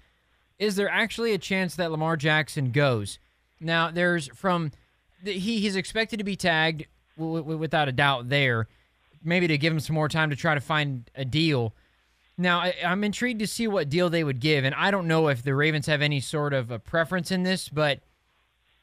is 0.58 0.76
there 0.76 0.88
actually 0.88 1.32
a 1.32 1.38
chance 1.38 1.74
that 1.76 1.90
Lamar 1.90 2.16
Jackson 2.16 2.70
goes? 2.70 3.18
Now, 3.60 3.90
there's 3.90 4.28
from 4.28 4.70
the, 5.22 5.32
he 5.32 5.60
he's 5.60 5.76
expected 5.76 6.18
to 6.18 6.24
be 6.24 6.36
tagged 6.36 6.86
w- 7.16 7.38
w- 7.38 7.58
without 7.58 7.88
a 7.88 7.92
doubt 7.92 8.28
there. 8.28 8.68
Maybe 9.22 9.46
to 9.48 9.56
give 9.56 9.72
him 9.72 9.80
some 9.80 9.94
more 9.94 10.08
time 10.08 10.30
to 10.30 10.36
try 10.36 10.54
to 10.54 10.60
find 10.60 11.10
a 11.14 11.24
deal. 11.24 11.74
Now, 12.36 12.60
I, 12.60 12.74
am 12.82 13.04
intrigued 13.04 13.40
to 13.40 13.46
see 13.46 13.66
what 13.68 13.88
deal 13.88 14.10
they 14.10 14.24
would 14.24 14.40
give, 14.40 14.64
and 14.64 14.74
I 14.74 14.90
don't 14.90 15.06
know 15.06 15.28
if 15.28 15.42
the 15.42 15.54
Ravens 15.54 15.86
have 15.86 16.02
any 16.02 16.20
sort 16.20 16.52
of 16.52 16.70
a 16.70 16.78
preference 16.78 17.30
in 17.30 17.44
this, 17.44 17.68
but 17.68 18.00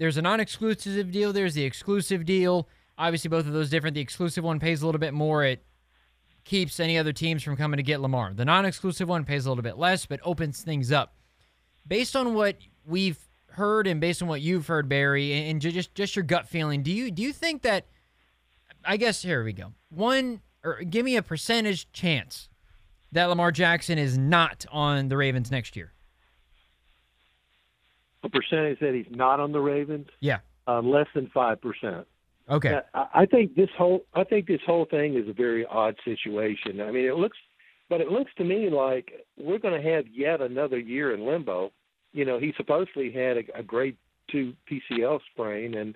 there's 0.02 0.18
a 0.18 0.22
non-exclusive 0.24 1.12
deal. 1.12 1.32
There's 1.32 1.54
the 1.54 1.64
exclusive 1.64 2.26
deal. 2.26 2.68
Obviously, 2.98 3.30
both 3.30 3.46
of 3.46 3.54
those 3.54 3.70
different. 3.70 3.94
The 3.94 4.02
exclusive 4.02 4.44
one 4.44 4.60
pays 4.60 4.82
a 4.82 4.86
little 4.88 4.98
bit 4.98 5.14
more. 5.14 5.44
It 5.44 5.64
keeps 6.44 6.80
any 6.80 6.98
other 6.98 7.14
teams 7.14 7.44
from 7.44 7.56
coming 7.56 7.78
to 7.78 7.84
get 7.84 8.02
Lamar. 8.02 8.34
The 8.34 8.44
non-exclusive 8.44 9.08
one 9.08 9.26
pays 9.26 9.46
a 9.46 9.50
little 9.50 9.62
bit 9.62 9.78
less, 9.78 10.08
but 10.08 10.20
opens 10.24 10.64
things 10.64 10.92
up. 10.92 11.14
Based 11.88 12.16
on 12.16 12.34
what 12.34 12.58
we've 12.84 13.20
heard 13.52 13.86
and 13.86 14.02
based 14.02 14.24
on 14.24 14.28
what 14.28 14.42
you've 14.42 14.66
heard, 14.66 14.90
Barry, 14.90 15.34
and 15.34 15.62
just 15.62 15.94
just 15.94 16.16
your 16.16 16.26
gut 16.26 16.48
feeling, 16.48 16.82
do 16.82 16.92
you 16.92 17.12
do 17.12 17.22
you 17.22 17.32
think 17.32 17.62
that 17.62 17.86
I 18.84 18.98
guess 18.98 19.22
here 19.22 19.44
we 19.44 19.54
go. 19.54 19.74
One 19.90 20.42
or 20.64 20.82
give 20.82 21.06
me 21.06 21.16
a 21.16 21.22
percentage 21.22 21.92
chance 21.92 22.50
that 23.12 23.26
Lamar 23.26 23.52
Jackson 23.52 24.00
is 24.00 24.18
not 24.18 24.66
on 24.72 25.10
the 25.10 25.18
Ravens 25.18 25.52
next 25.52 25.76
year. 25.76 25.94
A 28.24 28.30
percentage 28.30 28.80
that 28.80 28.94
he's 28.94 29.14
not 29.16 29.40
on 29.40 29.52
the 29.52 29.60
Ravens? 29.60 30.08
Yeah. 30.20 30.40
Uh, 30.68 30.82
less 30.82 31.08
than 31.16 31.30
five 31.34 31.60
percent. 31.62 32.06
Okay. 32.50 32.80
I 32.94 33.26
think 33.26 33.56
this 33.56 33.70
whole 33.78 34.04
I 34.14 34.24
think 34.24 34.48
this 34.48 34.62
whole 34.66 34.86
thing 34.86 35.16
is 35.16 35.28
a 35.28 35.34
very 35.34 35.66
odd 35.66 35.96
situation. 36.04 36.82
I 36.82 36.92
mean, 36.92 37.06
it 37.06 37.16
looks, 37.16 37.38
but 37.90 38.02
it 38.02 38.10
looks 38.10 38.32
to 38.38 38.44
me 38.44 38.70
like 38.70 39.26
we're 39.38 39.60
going 39.60 39.82
to 39.82 39.90
have 39.90 40.06
yet 40.08 40.42
another 40.42 40.78
year 40.78 41.14
in 41.14 41.26
limbo. 41.26 41.72
You 42.14 42.26
know, 42.26 42.40
he 42.40 42.54
supposedly 42.58 43.12
had 43.12 43.38
a, 43.38 43.60
a 43.60 43.64
grade 43.64 43.96
two 44.30 44.54
PCL 44.70 45.20
sprain, 45.32 45.76
and 45.76 45.96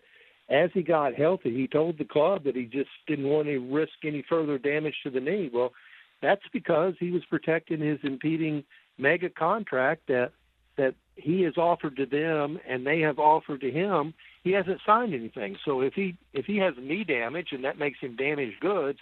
as 0.49 0.69
he 0.73 0.81
got 0.81 1.15
healthy, 1.15 1.53
he 1.53 1.67
told 1.67 1.97
the 1.97 2.05
club 2.05 2.43
that 2.43 2.55
he 2.55 2.65
just 2.65 2.89
didn't 3.07 3.27
want 3.27 3.47
to 3.47 3.59
risk 3.59 3.93
any 4.03 4.23
further 4.27 4.57
damage 4.57 4.95
to 5.03 5.09
the 5.09 5.19
knee. 5.19 5.49
Well, 5.53 5.73
that's 6.21 6.43
because 6.53 6.93
he 6.99 7.11
was 7.11 7.23
protecting 7.25 7.81
his 7.81 7.99
impeding 8.03 8.63
mega 8.97 9.29
contract 9.29 10.03
that 10.07 10.31
that 10.77 10.95
he 11.15 11.41
has 11.41 11.57
offered 11.57 11.95
to 11.97 12.05
them 12.05 12.59
and 12.67 12.85
they 12.85 12.99
have 13.01 13.19
offered 13.19 13.61
to 13.61 13.71
him. 13.71 14.13
He 14.43 14.51
hasn't 14.51 14.81
signed 14.85 15.13
anything. 15.13 15.57
So 15.65 15.81
if 15.81 15.93
he 15.93 16.17
if 16.33 16.45
he 16.45 16.57
has 16.57 16.73
knee 16.77 17.03
damage 17.03 17.49
and 17.51 17.63
that 17.63 17.79
makes 17.79 17.99
him 17.99 18.15
damaged 18.15 18.59
goods, 18.59 18.99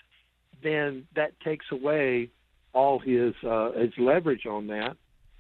then 0.62 1.08
that 1.16 1.40
takes 1.42 1.66
away 1.72 2.30
all 2.74 3.00
his 3.00 3.34
uh, 3.44 3.72
his 3.74 3.92
leverage 3.98 4.46
on 4.46 4.68
that. 4.68 4.96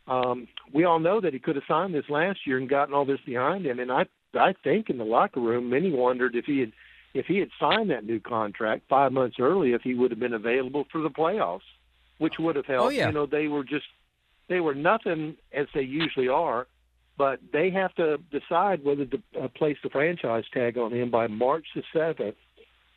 Um, 0.05 0.47
we 0.73 0.83
all 0.83 0.99
know 0.99 1.21
that 1.21 1.33
he 1.33 1.39
could 1.39 1.55
have 1.55 1.63
signed 1.67 1.93
this 1.93 2.09
last 2.09 2.39
year 2.45 2.57
and 2.57 2.67
gotten 2.67 2.93
all 2.93 3.05
this 3.05 3.21
behind 3.25 3.65
him, 3.65 3.79
and 3.79 3.91
I 3.91 4.05
I 4.33 4.53
think 4.63 4.89
in 4.89 4.97
the 4.97 5.05
locker 5.05 5.39
room, 5.39 5.69
many 5.69 5.91
wondered 5.91 6.35
if 6.35 6.45
he 6.45 6.59
had 6.59 6.71
if 7.13 7.27
he 7.27 7.37
had 7.37 7.49
signed 7.59 7.91
that 7.91 8.05
new 8.05 8.19
contract 8.19 8.83
five 8.89 9.11
months 9.11 9.37
early, 9.39 9.73
if 9.73 9.81
he 9.83 9.93
would 9.93 10.11
have 10.11 10.19
been 10.19 10.33
available 10.33 10.85
for 10.91 11.01
the 11.01 11.09
playoffs, 11.09 11.61
which 12.17 12.39
would 12.39 12.55
have 12.55 12.65
helped. 12.65 12.85
Oh, 12.85 12.89
yeah. 12.89 13.07
You 13.07 13.13
know, 13.13 13.25
they 13.27 13.47
were 13.47 13.63
just 13.63 13.85
they 14.49 14.59
were 14.59 14.75
nothing 14.75 15.35
as 15.53 15.67
they 15.73 15.81
usually 15.81 16.27
are, 16.27 16.67
but 17.17 17.39
they 17.51 17.69
have 17.69 17.93
to 17.95 18.17
decide 18.31 18.83
whether 18.83 19.05
to 19.05 19.21
uh, 19.41 19.47
place 19.49 19.77
the 19.83 19.89
franchise 19.89 20.43
tag 20.53 20.77
on 20.77 20.91
him 20.91 21.11
by 21.11 21.27
March 21.27 21.65
the 21.75 21.83
seventh 21.93 22.35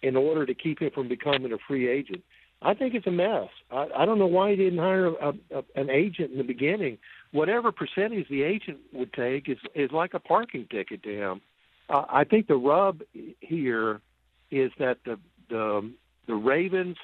in 0.03 0.17
order 0.17 0.47
to 0.47 0.55
keep 0.55 0.81
him 0.81 0.91
from 0.95 1.09
becoming 1.09 1.53
a 1.53 1.59
free 1.67 1.89
agent. 1.89 2.23
I 2.63 2.75
think 2.75 2.95
it's 2.95 3.07
a 3.07 3.11
mess. 3.11 3.49
I, 3.71 3.89
I 3.97 4.07
don't 4.07 4.19
know 4.19 4.27
why 4.27 4.51
he 4.51 4.57
didn't 4.57 4.79
hire 4.79 5.07
a, 5.09 5.35
a, 5.55 5.65
an 5.75 5.91
agent 5.91 6.33
in 6.33 6.39
the 6.39 6.45
beginning. 6.45 6.99
Whatever 7.33 7.71
percentage 7.71 8.29
the 8.29 8.43
agent 8.43 8.79
would 8.93 9.13
take 9.13 9.49
is 9.49 9.59
is 9.75 9.91
like 9.93 10.15
a 10.15 10.21
parking 10.21 10.67
ticket 10.71 11.03
to 11.03 11.15
him. 11.15 11.41
Uh, 11.89 12.05
I 12.09 12.25
think 12.25 12.47
the 12.47 12.57
rub 12.57 13.03
here 13.41 14.01
is 14.51 14.73
that 14.79 14.99
the 15.05 15.19
the 15.51 15.93
the 16.27 16.35
Ravens 16.35 16.97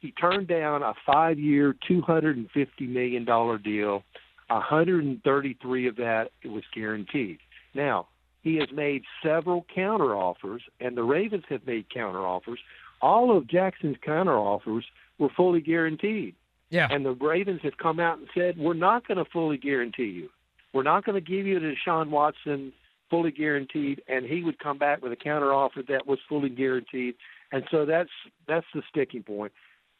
he 0.00 0.12
turned 0.12 0.48
down 0.48 0.82
a 0.82 0.94
five 1.04 1.38
year, 1.38 1.74
two 1.86 2.00
hundred 2.02 2.36
and 2.36 2.50
fifty 2.50 2.86
million 2.86 3.24
dollar 3.24 3.58
deal. 3.58 4.02
A 4.48 4.60
hundred 4.60 5.04
and 5.04 5.22
thirty 5.22 5.56
three 5.60 5.88
of 5.88 5.96
that 5.96 6.30
was 6.44 6.62
guaranteed. 6.74 7.38
Now 7.74 8.08
he 8.42 8.56
has 8.56 8.68
made 8.72 9.02
several 9.24 9.66
counteroffers, 9.76 10.60
and 10.80 10.96
the 10.96 11.02
Ravens 11.02 11.44
have 11.48 11.66
made 11.66 11.86
counteroffers. 11.88 12.58
All 13.02 13.36
of 13.36 13.48
Jackson's 13.48 13.96
counteroffers 14.06 14.84
were 15.18 15.30
fully 15.36 15.60
guaranteed. 15.60 16.36
Yeah. 16.70 16.88
And 16.90 17.04
the 17.04 17.12
Ravens 17.12 17.60
have 17.64 17.76
come 17.76 18.00
out 18.00 18.18
and 18.18 18.28
said, 18.34 18.56
we're 18.56 18.74
not 18.74 19.06
going 19.06 19.18
to 19.18 19.24
fully 19.30 19.56
guarantee 19.56 20.04
you. 20.04 20.28
We're 20.72 20.82
not 20.82 21.04
going 21.04 21.14
to 21.14 21.20
give 21.20 21.46
you 21.46 21.58
to 21.58 21.74
Deshaun 21.74 22.10
Watson 22.10 22.72
fully 23.10 23.30
guaranteed, 23.30 24.02
and 24.08 24.26
he 24.26 24.42
would 24.42 24.58
come 24.58 24.78
back 24.78 25.02
with 25.02 25.12
a 25.12 25.16
counteroffer 25.16 25.86
that 25.88 26.06
was 26.06 26.18
fully 26.28 26.48
guaranteed. 26.48 27.14
And 27.52 27.64
so 27.70 27.86
that's 27.86 28.10
that's 28.48 28.66
the 28.74 28.82
sticking 28.90 29.22
point. 29.22 29.52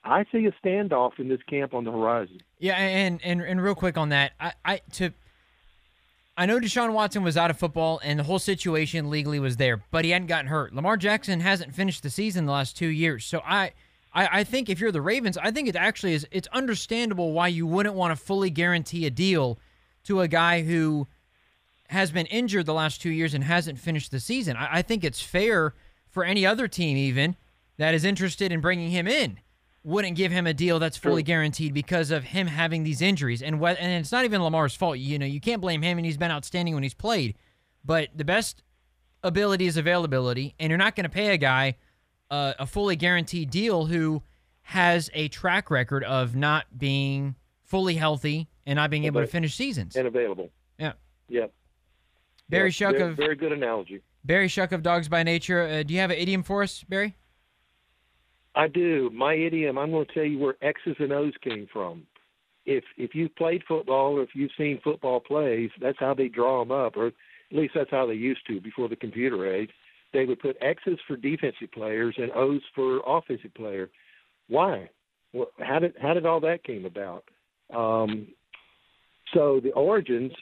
I 0.07 0.25
see 0.31 0.47
a 0.47 0.53
standoff 0.65 1.19
in 1.19 1.29
this 1.29 1.43
camp 1.49 1.75
on 1.75 1.85
the 1.85 1.91
horizon. 1.91 2.41
Yeah, 2.59 2.77
and 2.77 3.21
and 3.25 3.41
and 3.41 3.63
real 3.63 3.75
quick 3.75 3.99
on 3.99 4.11
that, 4.11 4.33
I, 4.41 4.53
I 4.65 4.81
to 4.93 5.11
I 6.37 6.47
know 6.47 6.61
Deshaun 6.61 6.93
Watson 6.93 7.23
was 7.23 7.37
out 7.37 7.51
of 7.51 7.59
football 7.59 8.01
and 8.05 8.19
the 8.19 8.25
whole 8.25 8.39
situation 8.39 9.11
legally 9.11 9.41
was 9.41 9.57
there, 9.57 9.83
but 9.91 10.05
he 10.05 10.11
hadn't 10.11 10.29
gotten 10.29 10.47
hurt. 10.47 10.75
Lamar 10.75 10.97
Jackson 10.97 11.41
hasn't 11.41 11.75
finished 11.75 12.03
the 12.03 12.11
season 12.11 12.47
the 12.47 12.53
last 12.53 12.77
two 12.77 12.89
years. 12.89 13.25
So 13.25 13.43
I 13.45 13.73
I, 14.13 14.41
I 14.41 14.45
think 14.45 14.69
if 14.69 14.81
you're 14.81 14.93
the 14.93 15.03
Ravens, 15.03 15.37
I 15.39 15.51
think 15.51 15.69
it 15.69 15.77
actually 15.77 16.15
is 16.15 16.27
it's 16.31 16.49
understandable 16.49 17.33
why 17.33 17.49
you 17.49 17.67
wouldn't 17.67 17.95
want 17.95 18.17
to 18.17 18.23
fully 18.23 18.51
guarantee 18.51 19.07
a 19.07 19.11
deal 19.11 19.59
to 20.05 20.21
a 20.21 20.29
guy 20.29 20.63
who 20.63 21.09
has 21.89 22.11
been 22.11 22.27
injured 22.27 22.67
the 22.67 22.75
last 22.75 23.01
two 23.01 23.11
years 23.11 23.35
and 23.35 23.45
hasn't 23.45 23.79
finished 23.79 24.11
the 24.11 24.21
season. 24.21 24.57
I, 24.57 24.79
I 24.79 24.83
think 24.83 25.05
it's 25.05 25.21
fair 25.21 25.75
for 26.11 26.25
any 26.25 26.47
other 26.47 26.69
team 26.69 26.97
even 26.97 27.37
that 27.77 27.95
is 27.95 28.05
interested 28.05 28.53
in 28.53 28.61
bringing 28.61 28.91
him 28.91 29.07
in 29.09 29.39
wouldn't 29.87 30.17
give 30.17 30.33
him 30.33 30.49
a 30.49 30.53
deal 30.53 30.81
that's 30.81 30.97
fully 30.97 31.23
True. 31.23 31.29
guaranteed 31.29 31.73
because 31.73 32.11
of 32.11 32.25
him 32.25 32.49
having 32.49 32.83
these 32.83 33.01
injuries. 33.01 33.41
And 33.41 33.61
what, 33.61 33.79
and 33.79 33.93
it's 33.93 34.11
not 34.11 34.25
even 34.25 34.43
Lamar's 34.43 34.75
fault. 34.75 34.99
You 34.99 35.17
know, 35.17 35.27
you 35.27 35.41
can't 35.41 35.63
blame 35.63 35.81
him, 35.81 35.97
and 35.97 36.05
he's 36.05 36.17
been 36.17 36.33
outstanding 36.33 36.75
when 36.75 36.83
he's 36.83 36.93
played. 36.93 37.37
But 37.85 38.09
the 38.13 38.25
best 38.25 38.65
ability 39.23 39.67
is 39.67 39.77
availability, 39.77 40.57
and 40.59 40.71
you're 40.71 40.77
not 40.77 40.97
going 40.97 41.05
to 41.05 41.11
pay 41.11 41.29
a 41.29 41.37
guy 41.37 41.77
uh, 42.33 42.55
a 42.59 42.67
fully 42.67 42.97
guaranteed 42.97 43.51
deal 43.51 43.87
who 43.87 44.25
has 44.63 45.09
a 45.15 45.29
track 45.29 45.71
record 45.71 46.03
of 46.03 46.35
not 46.35 46.65
being 46.77 47.37
fully 47.63 47.95
healthy 47.95 48.49
and 48.67 48.77
not 48.77 48.91
being 48.91 49.05
able 49.05 49.21
to 49.21 49.27
finish 49.29 49.55
seasons. 49.55 49.95
And 49.95 50.09
available. 50.09 50.51
Yeah. 50.81 50.95
Yep. 51.29 51.53
Barry 52.49 52.67
Yep. 52.67 52.75
Shuck 52.75 52.97
very, 52.97 53.11
of 53.11 53.17
very 53.17 53.37
good 53.37 53.53
analogy. 53.53 54.03
Barry 54.25 54.49
Shuck 54.49 54.73
of 54.73 54.83
Dawgs 54.83 55.09
by 55.09 55.23
Nature. 55.23 55.63
Uh, 55.63 55.83
do 55.85 55.95
you 55.95 56.01
have 56.01 56.11
an 56.11 56.19
idiom 56.19 56.43
for 56.43 56.65
us, 56.65 56.85
Barry? 56.89 57.15
I 58.57 58.69
do. 58.69 59.11
My 59.15 59.35
idiom. 59.35 59.79
I'm 59.79 59.91
going 59.91 60.07
to 60.07 60.15
tell 60.15 60.25
you 60.25 60.39
where 60.39 60.57
X's 60.63 60.97
and 60.99 61.13
O's 61.13 61.35
came 61.43 61.69
from. 61.73 62.07
If 62.65 62.83
if 62.97 63.15
you've 63.15 63.37
played 63.37 63.63
football 63.69 64.19
or 64.19 64.23
if 64.23 64.31
you've 64.35 64.51
seen 64.59 64.81
football 64.83 65.21
plays, 65.21 65.71
that's 65.81 65.99
how 66.01 66.15
they 66.15 66.29
draw 66.29 66.65
them 66.65 66.73
up, 66.73 66.97
or 66.97 67.09
at 67.09 67.15
least 67.53 67.75
that's 67.75 67.91
how 67.91 68.07
they 68.07 68.15
used 68.15 68.41
to 68.49 68.61
before 68.61 68.89
the 68.89 68.97
computer 68.97 69.55
age. 69.55 69.71
They 70.13 70.25
would 70.25 70.41
put 70.41 70.57
X's 70.61 70.99
for 71.07 71.17
defensive 71.17 71.71
players 71.73 72.15
and 72.19 72.33
O's 72.33 72.63
for 72.75 73.01
offensive 73.07 73.55
player. 73.55 73.91
Why? 74.49 74.91
Well, 75.33 75.49
how 75.61 75.79
did 75.79 75.95
how 76.01 76.15
did 76.15 76.27
all 76.27 76.41
that 76.41 76.65
came 76.65 76.87
about? 76.87 77.25
Um, 77.75 78.29
so 79.35 79.61
the 79.63 79.73
origins 79.73 80.33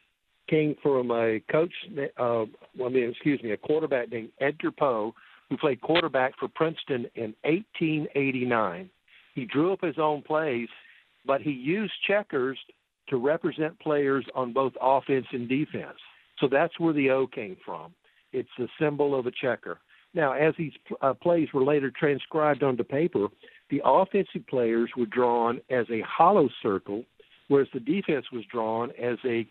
came 0.48 0.76
from 0.82 1.10
a 1.10 1.40
coach. 1.50 1.72
Uh, 2.16 2.44
well, 2.78 2.88
I 2.88 2.88
mean, 2.88 3.10
excuse 3.10 3.42
me, 3.42 3.50
a 3.52 3.56
quarterback 3.56 4.10
named 4.10 4.30
Edgar 4.40 4.70
Poe, 4.70 5.14
who 5.48 5.56
played 5.56 5.80
quarterback 5.80 6.32
for 6.38 6.48
Princeton 6.48 7.06
in 7.14 7.34
1889. 7.44 8.90
He 9.34 9.44
drew 9.44 9.72
up 9.72 9.82
his 9.82 9.98
own 9.98 10.22
plays, 10.22 10.68
but 11.26 11.40
he 11.40 11.50
used 11.50 11.92
checkers 12.06 12.58
to 13.08 13.16
represent 13.16 13.78
players 13.80 14.24
on 14.34 14.52
both 14.52 14.72
offense 14.80 15.26
and 15.32 15.48
defense. 15.48 15.98
So 16.38 16.48
that's 16.50 16.78
where 16.80 16.94
the 16.94 17.10
O 17.10 17.26
came 17.26 17.56
from. 17.64 17.92
It's 18.32 18.48
the 18.58 18.68
symbol 18.80 19.18
of 19.18 19.26
a 19.26 19.30
checker. 19.30 19.78
Now, 20.14 20.32
as 20.32 20.54
these 20.56 20.72
uh, 21.02 21.14
plays 21.14 21.48
were 21.52 21.64
later 21.64 21.90
transcribed 21.90 22.62
onto 22.62 22.84
paper, 22.84 23.28
the 23.70 23.82
offensive 23.84 24.46
players 24.48 24.90
were 24.96 25.06
drawn 25.06 25.60
as 25.70 25.86
a 25.90 26.02
hollow 26.02 26.48
circle, 26.62 27.04
whereas 27.48 27.68
the 27.74 27.80
defense 27.80 28.26
was 28.32 28.44
drawn 28.50 28.90
as 28.92 29.18
a 29.24 29.46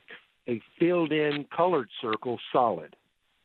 a 0.49 0.61
filled-in 0.77 1.45
colored 1.55 1.87
circle 2.01 2.37
solid. 2.51 2.95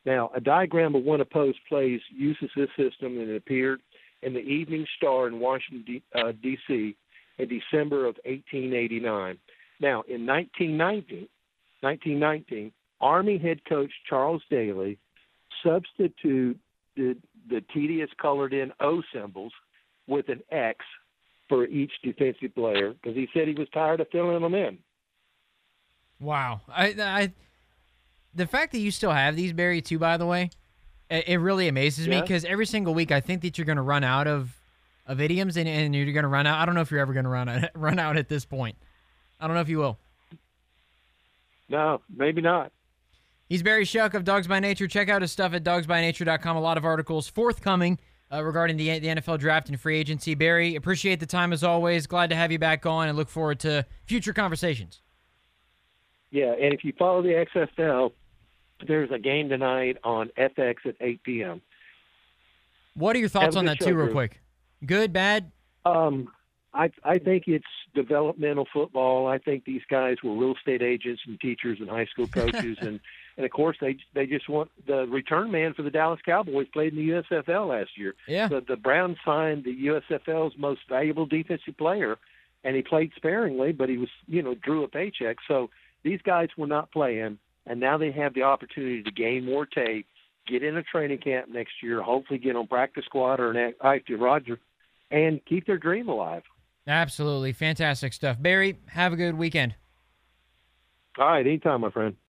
Now, 0.05 0.31
a 0.35 0.39
diagram 0.39 0.95
of 0.95 1.03
one 1.03 1.21
opposed 1.21 1.59
plays 1.67 2.01
uses 2.09 2.49
this 2.55 2.69
system, 2.77 3.19
and 3.19 3.29
it 3.29 3.35
appeared 3.35 3.81
in 4.21 4.33
the 4.33 4.39
Evening 4.39 4.85
Star 4.97 5.27
in 5.27 5.39
Washington, 5.39 6.01
uh, 6.15 6.31
D.C. 6.41 6.95
in 7.37 7.47
December 7.47 8.05
of 8.05 8.15
1889. 8.25 9.37
Now, 9.79 10.03
in 10.07 10.25
1919, 10.25 11.27
1919, 11.81 12.71
Army 13.01 13.37
head 13.37 13.61
coach 13.67 13.91
Charles 14.09 14.41
Daly 14.49 14.97
substituted 15.63 16.59
the 16.95 17.63
tedious 17.73 18.09
colored-in 18.21 18.71
O 18.81 19.01
symbols 19.13 19.53
with 20.07 20.27
an 20.29 20.41
X 20.51 20.83
for 21.47 21.65
each 21.65 21.91
defensive 22.03 22.53
player 22.55 22.93
because 22.93 23.15
he 23.15 23.27
said 23.33 23.47
he 23.47 23.53
was 23.53 23.69
tired 23.73 24.01
of 24.01 24.07
filling 24.11 24.41
them 24.41 24.53
in. 24.53 24.77
Wow. 26.19 26.61
I, 26.67 26.87
I, 26.99 27.33
the 28.33 28.47
fact 28.47 28.71
that 28.71 28.79
you 28.79 28.91
still 28.91 29.11
have 29.11 29.35
these, 29.35 29.53
Barry, 29.53 29.81
too, 29.81 29.99
by 29.99 30.17
the 30.17 30.25
way, 30.25 30.49
it, 31.09 31.27
it 31.27 31.37
really 31.37 31.67
amazes 31.67 32.07
me 32.07 32.21
because 32.21 32.45
every 32.45 32.65
single 32.65 32.93
week 32.93 33.11
I 33.11 33.19
think 33.19 33.41
that 33.41 33.57
you're 33.57 33.65
going 33.65 33.77
to 33.77 33.81
run 33.81 34.03
out 34.03 34.27
of, 34.27 34.55
of 35.07 35.19
idioms 35.19 35.57
and, 35.57 35.67
and 35.67 35.95
you're 35.95 36.11
going 36.11 36.23
to 36.23 36.29
run 36.29 36.47
out. 36.47 36.59
I 36.59 36.65
don't 36.65 36.75
know 36.75 36.81
if 36.81 36.91
you're 36.91 36.99
ever 36.99 37.13
going 37.13 37.23
to 37.23 37.29
run 37.29 37.49
out, 37.49 37.69
run 37.75 37.99
out 37.99 38.17
at 38.17 38.29
this 38.29 38.45
point. 38.45 38.77
I 39.39 39.47
don't 39.47 39.55
know 39.55 39.61
if 39.61 39.69
you 39.69 39.77
will. 39.77 39.97
No, 41.69 42.01
maybe 42.13 42.41
not. 42.41 42.71
He's 43.47 43.63
Barry 43.63 43.85
Shuck 43.85 44.13
of 44.13 44.23
Dawgs 44.23 44.47
by 44.47 44.59
Nature. 44.59 44.87
Check 44.87 45.09
out 45.09 45.21
his 45.21 45.31
stuff 45.31 45.53
at 45.53 45.63
dawgsbynature.com. 45.63 46.55
A 46.55 46.61
lot 46.61 46.77
of 46.77 46.85
articles 46.85 47.27
forthcoming 47.27 47.97
uh, 48.31 48.43
regarding 48.43 48.77
the, 48.77 48.99
the 48.99 49.07
NFL 49.07 49.39
draft 49.39 49.69
and 49.69 49.79
free 49.79 49.97
agency. 49.97 50.35
Barry, 50.35 50.75
appreciate 50.75 51.19
the 51.19 51.25
time 51.25 51.51
as 51.51 51.63
always. 51.63 52.05
Glad 52.05 52.29
to 52.29 52.35
have 52.35 52.51
you 52.51 52.59
back 52.59 52.85
on 52.85 53.07
and 53.07 53.17
look 53.17 53.29
forward 53.29 53.59
to 53.61 53.85
future 54.05 54.33
conversations. 54.33 55.01
Yeah, 56.31 56.53
and 56.53 56.73
if 56.73 56.83
you 56.83 56.93
follow 56.97 57.21
the 57.21 57.45
XFL, 57.55 58.11
there's 58.87 59.11
a 59.11 59.19
game 59.19 59.49
tonight 59.49 59.97
on 60.03 60.29
FX 60.37 60.77
at 60.85 60.95
8 60.99 61.23
p.m. 61.23 61.61
What 62.93 63.15
are 63.15 63.19
your 63.19 63.29
thoughts 63.29 63.55
on 63.55 63.65
that, 63.65 63.79
too, 63.79 63.95
real 63.95 64.05
Drew. 64.05 64.13
quick? 64.13 64.41
Good, 64.85 65.11
bad? 65.11 65.51
Um, 65.85 66.29
I 66.73 66.91
I 67.03 67.17
think 67.17 67.43
it's 67.47 67.65
developmental 67.95 68.67
football. 68.71 69.27
I 69.27 69.37
think 69.39 69.65
these 69.65 69.81
guys 69.89 70.17
were 70.23 70.35
real 70.35 70.55
estate 70.55 70.81
agents 70.81 71.21
and 71.27 71.39
teachers 71.39 71.79
and 71.79 71.89
high 71.89 72.05
school 72.05 72.27
coaches, 72.27 72.77
and 72.81 72.99
and 73.37 73.45
of 73.45 73.51
course 73.51 73.77
they 73.81 73.97
they 74.13 74.25
just 74.25 74.47
want 74.47 74.69
the 74.85 75.07
return 75.07 75.51
man 75.51 75.73
for 75.73 75.81
the 75.81 75.89
Dallas 75.89 76.19
Cowboys 76.23 76.67
played 76.71 76.93
in 76.93 76.99
the 76.99 77.23
USFL 77.31 77.69
last 77.69 77.91
year. 77.97 78.13
Yeah. 78.27 78.47
The 78.47 78.61
the 78.61 78.77
Browns 78.77 79.17
signed 79.25 79.63
the 79.63 79.87
USFL's 79.87 80.57
most 80.57 80.81
valuable 80.87 81.25
defensive 81.25 81.77
player, 81.77 82.17
and 82.63 82.75
he 82.75 82.81
played 82.81 83.11
sparingly, 83.15 83.71
but 83.71 83.89
he 83.89 83.97
was 83.97 84.09
you 84.27 84.43
know 84.43 84.55
drew 84.55 84.83
a 84.83 84.87
paycheck. 84.87 85.37
So 85.47 85.69
these 86.03 86.21
guys 86.23 86.49
were 86.57 86.67
not 86.67 86.91
playing, 86.91 87.37
and 87.65 87.79
now 87.79 87.97
they 87.97 88.11
have 88.11 88.33
the 88.33 88.43
opportunity 88.43 89.03
to 89.03 89.11
gain 89.11 89.45
more 89.45 89.65
tape, 89.65 90.07
get 90.47 90.63
in 90.63 90.77
a 90.77 90.83
training 90.83 91.19
camp 91.19 91.49
next 91.49 91.73
year, 91.83 92.01
hopefully 92.01 92.39
get 92.39 92.55
on 92.55 92.67
practice 92.67 93.05
squad 93.05 93.39
or 93.39 93.51
an 93.51 93.73
active 93.83 94.19
Roger, 94.19 94.59
and 95.11 95.39
keep 95.45 95.67
their 95.67 95.77
dream 95.77 96.09
alive. 96.09 96.43
Absolutely. 96.87 97.51
Fantastic 97.51 98.13
stuff. 98.13 98.41
Barry, 98.41 98.77
have 98.87 99.13
a 99.13 99.15
good 99.15 99.35
weekend. 99.35 99.75
All 101.17 101.27
right, 101.27 101.45
anytime, 101.45 101.81
my 101.81 101.91
friend. 101.91 102.15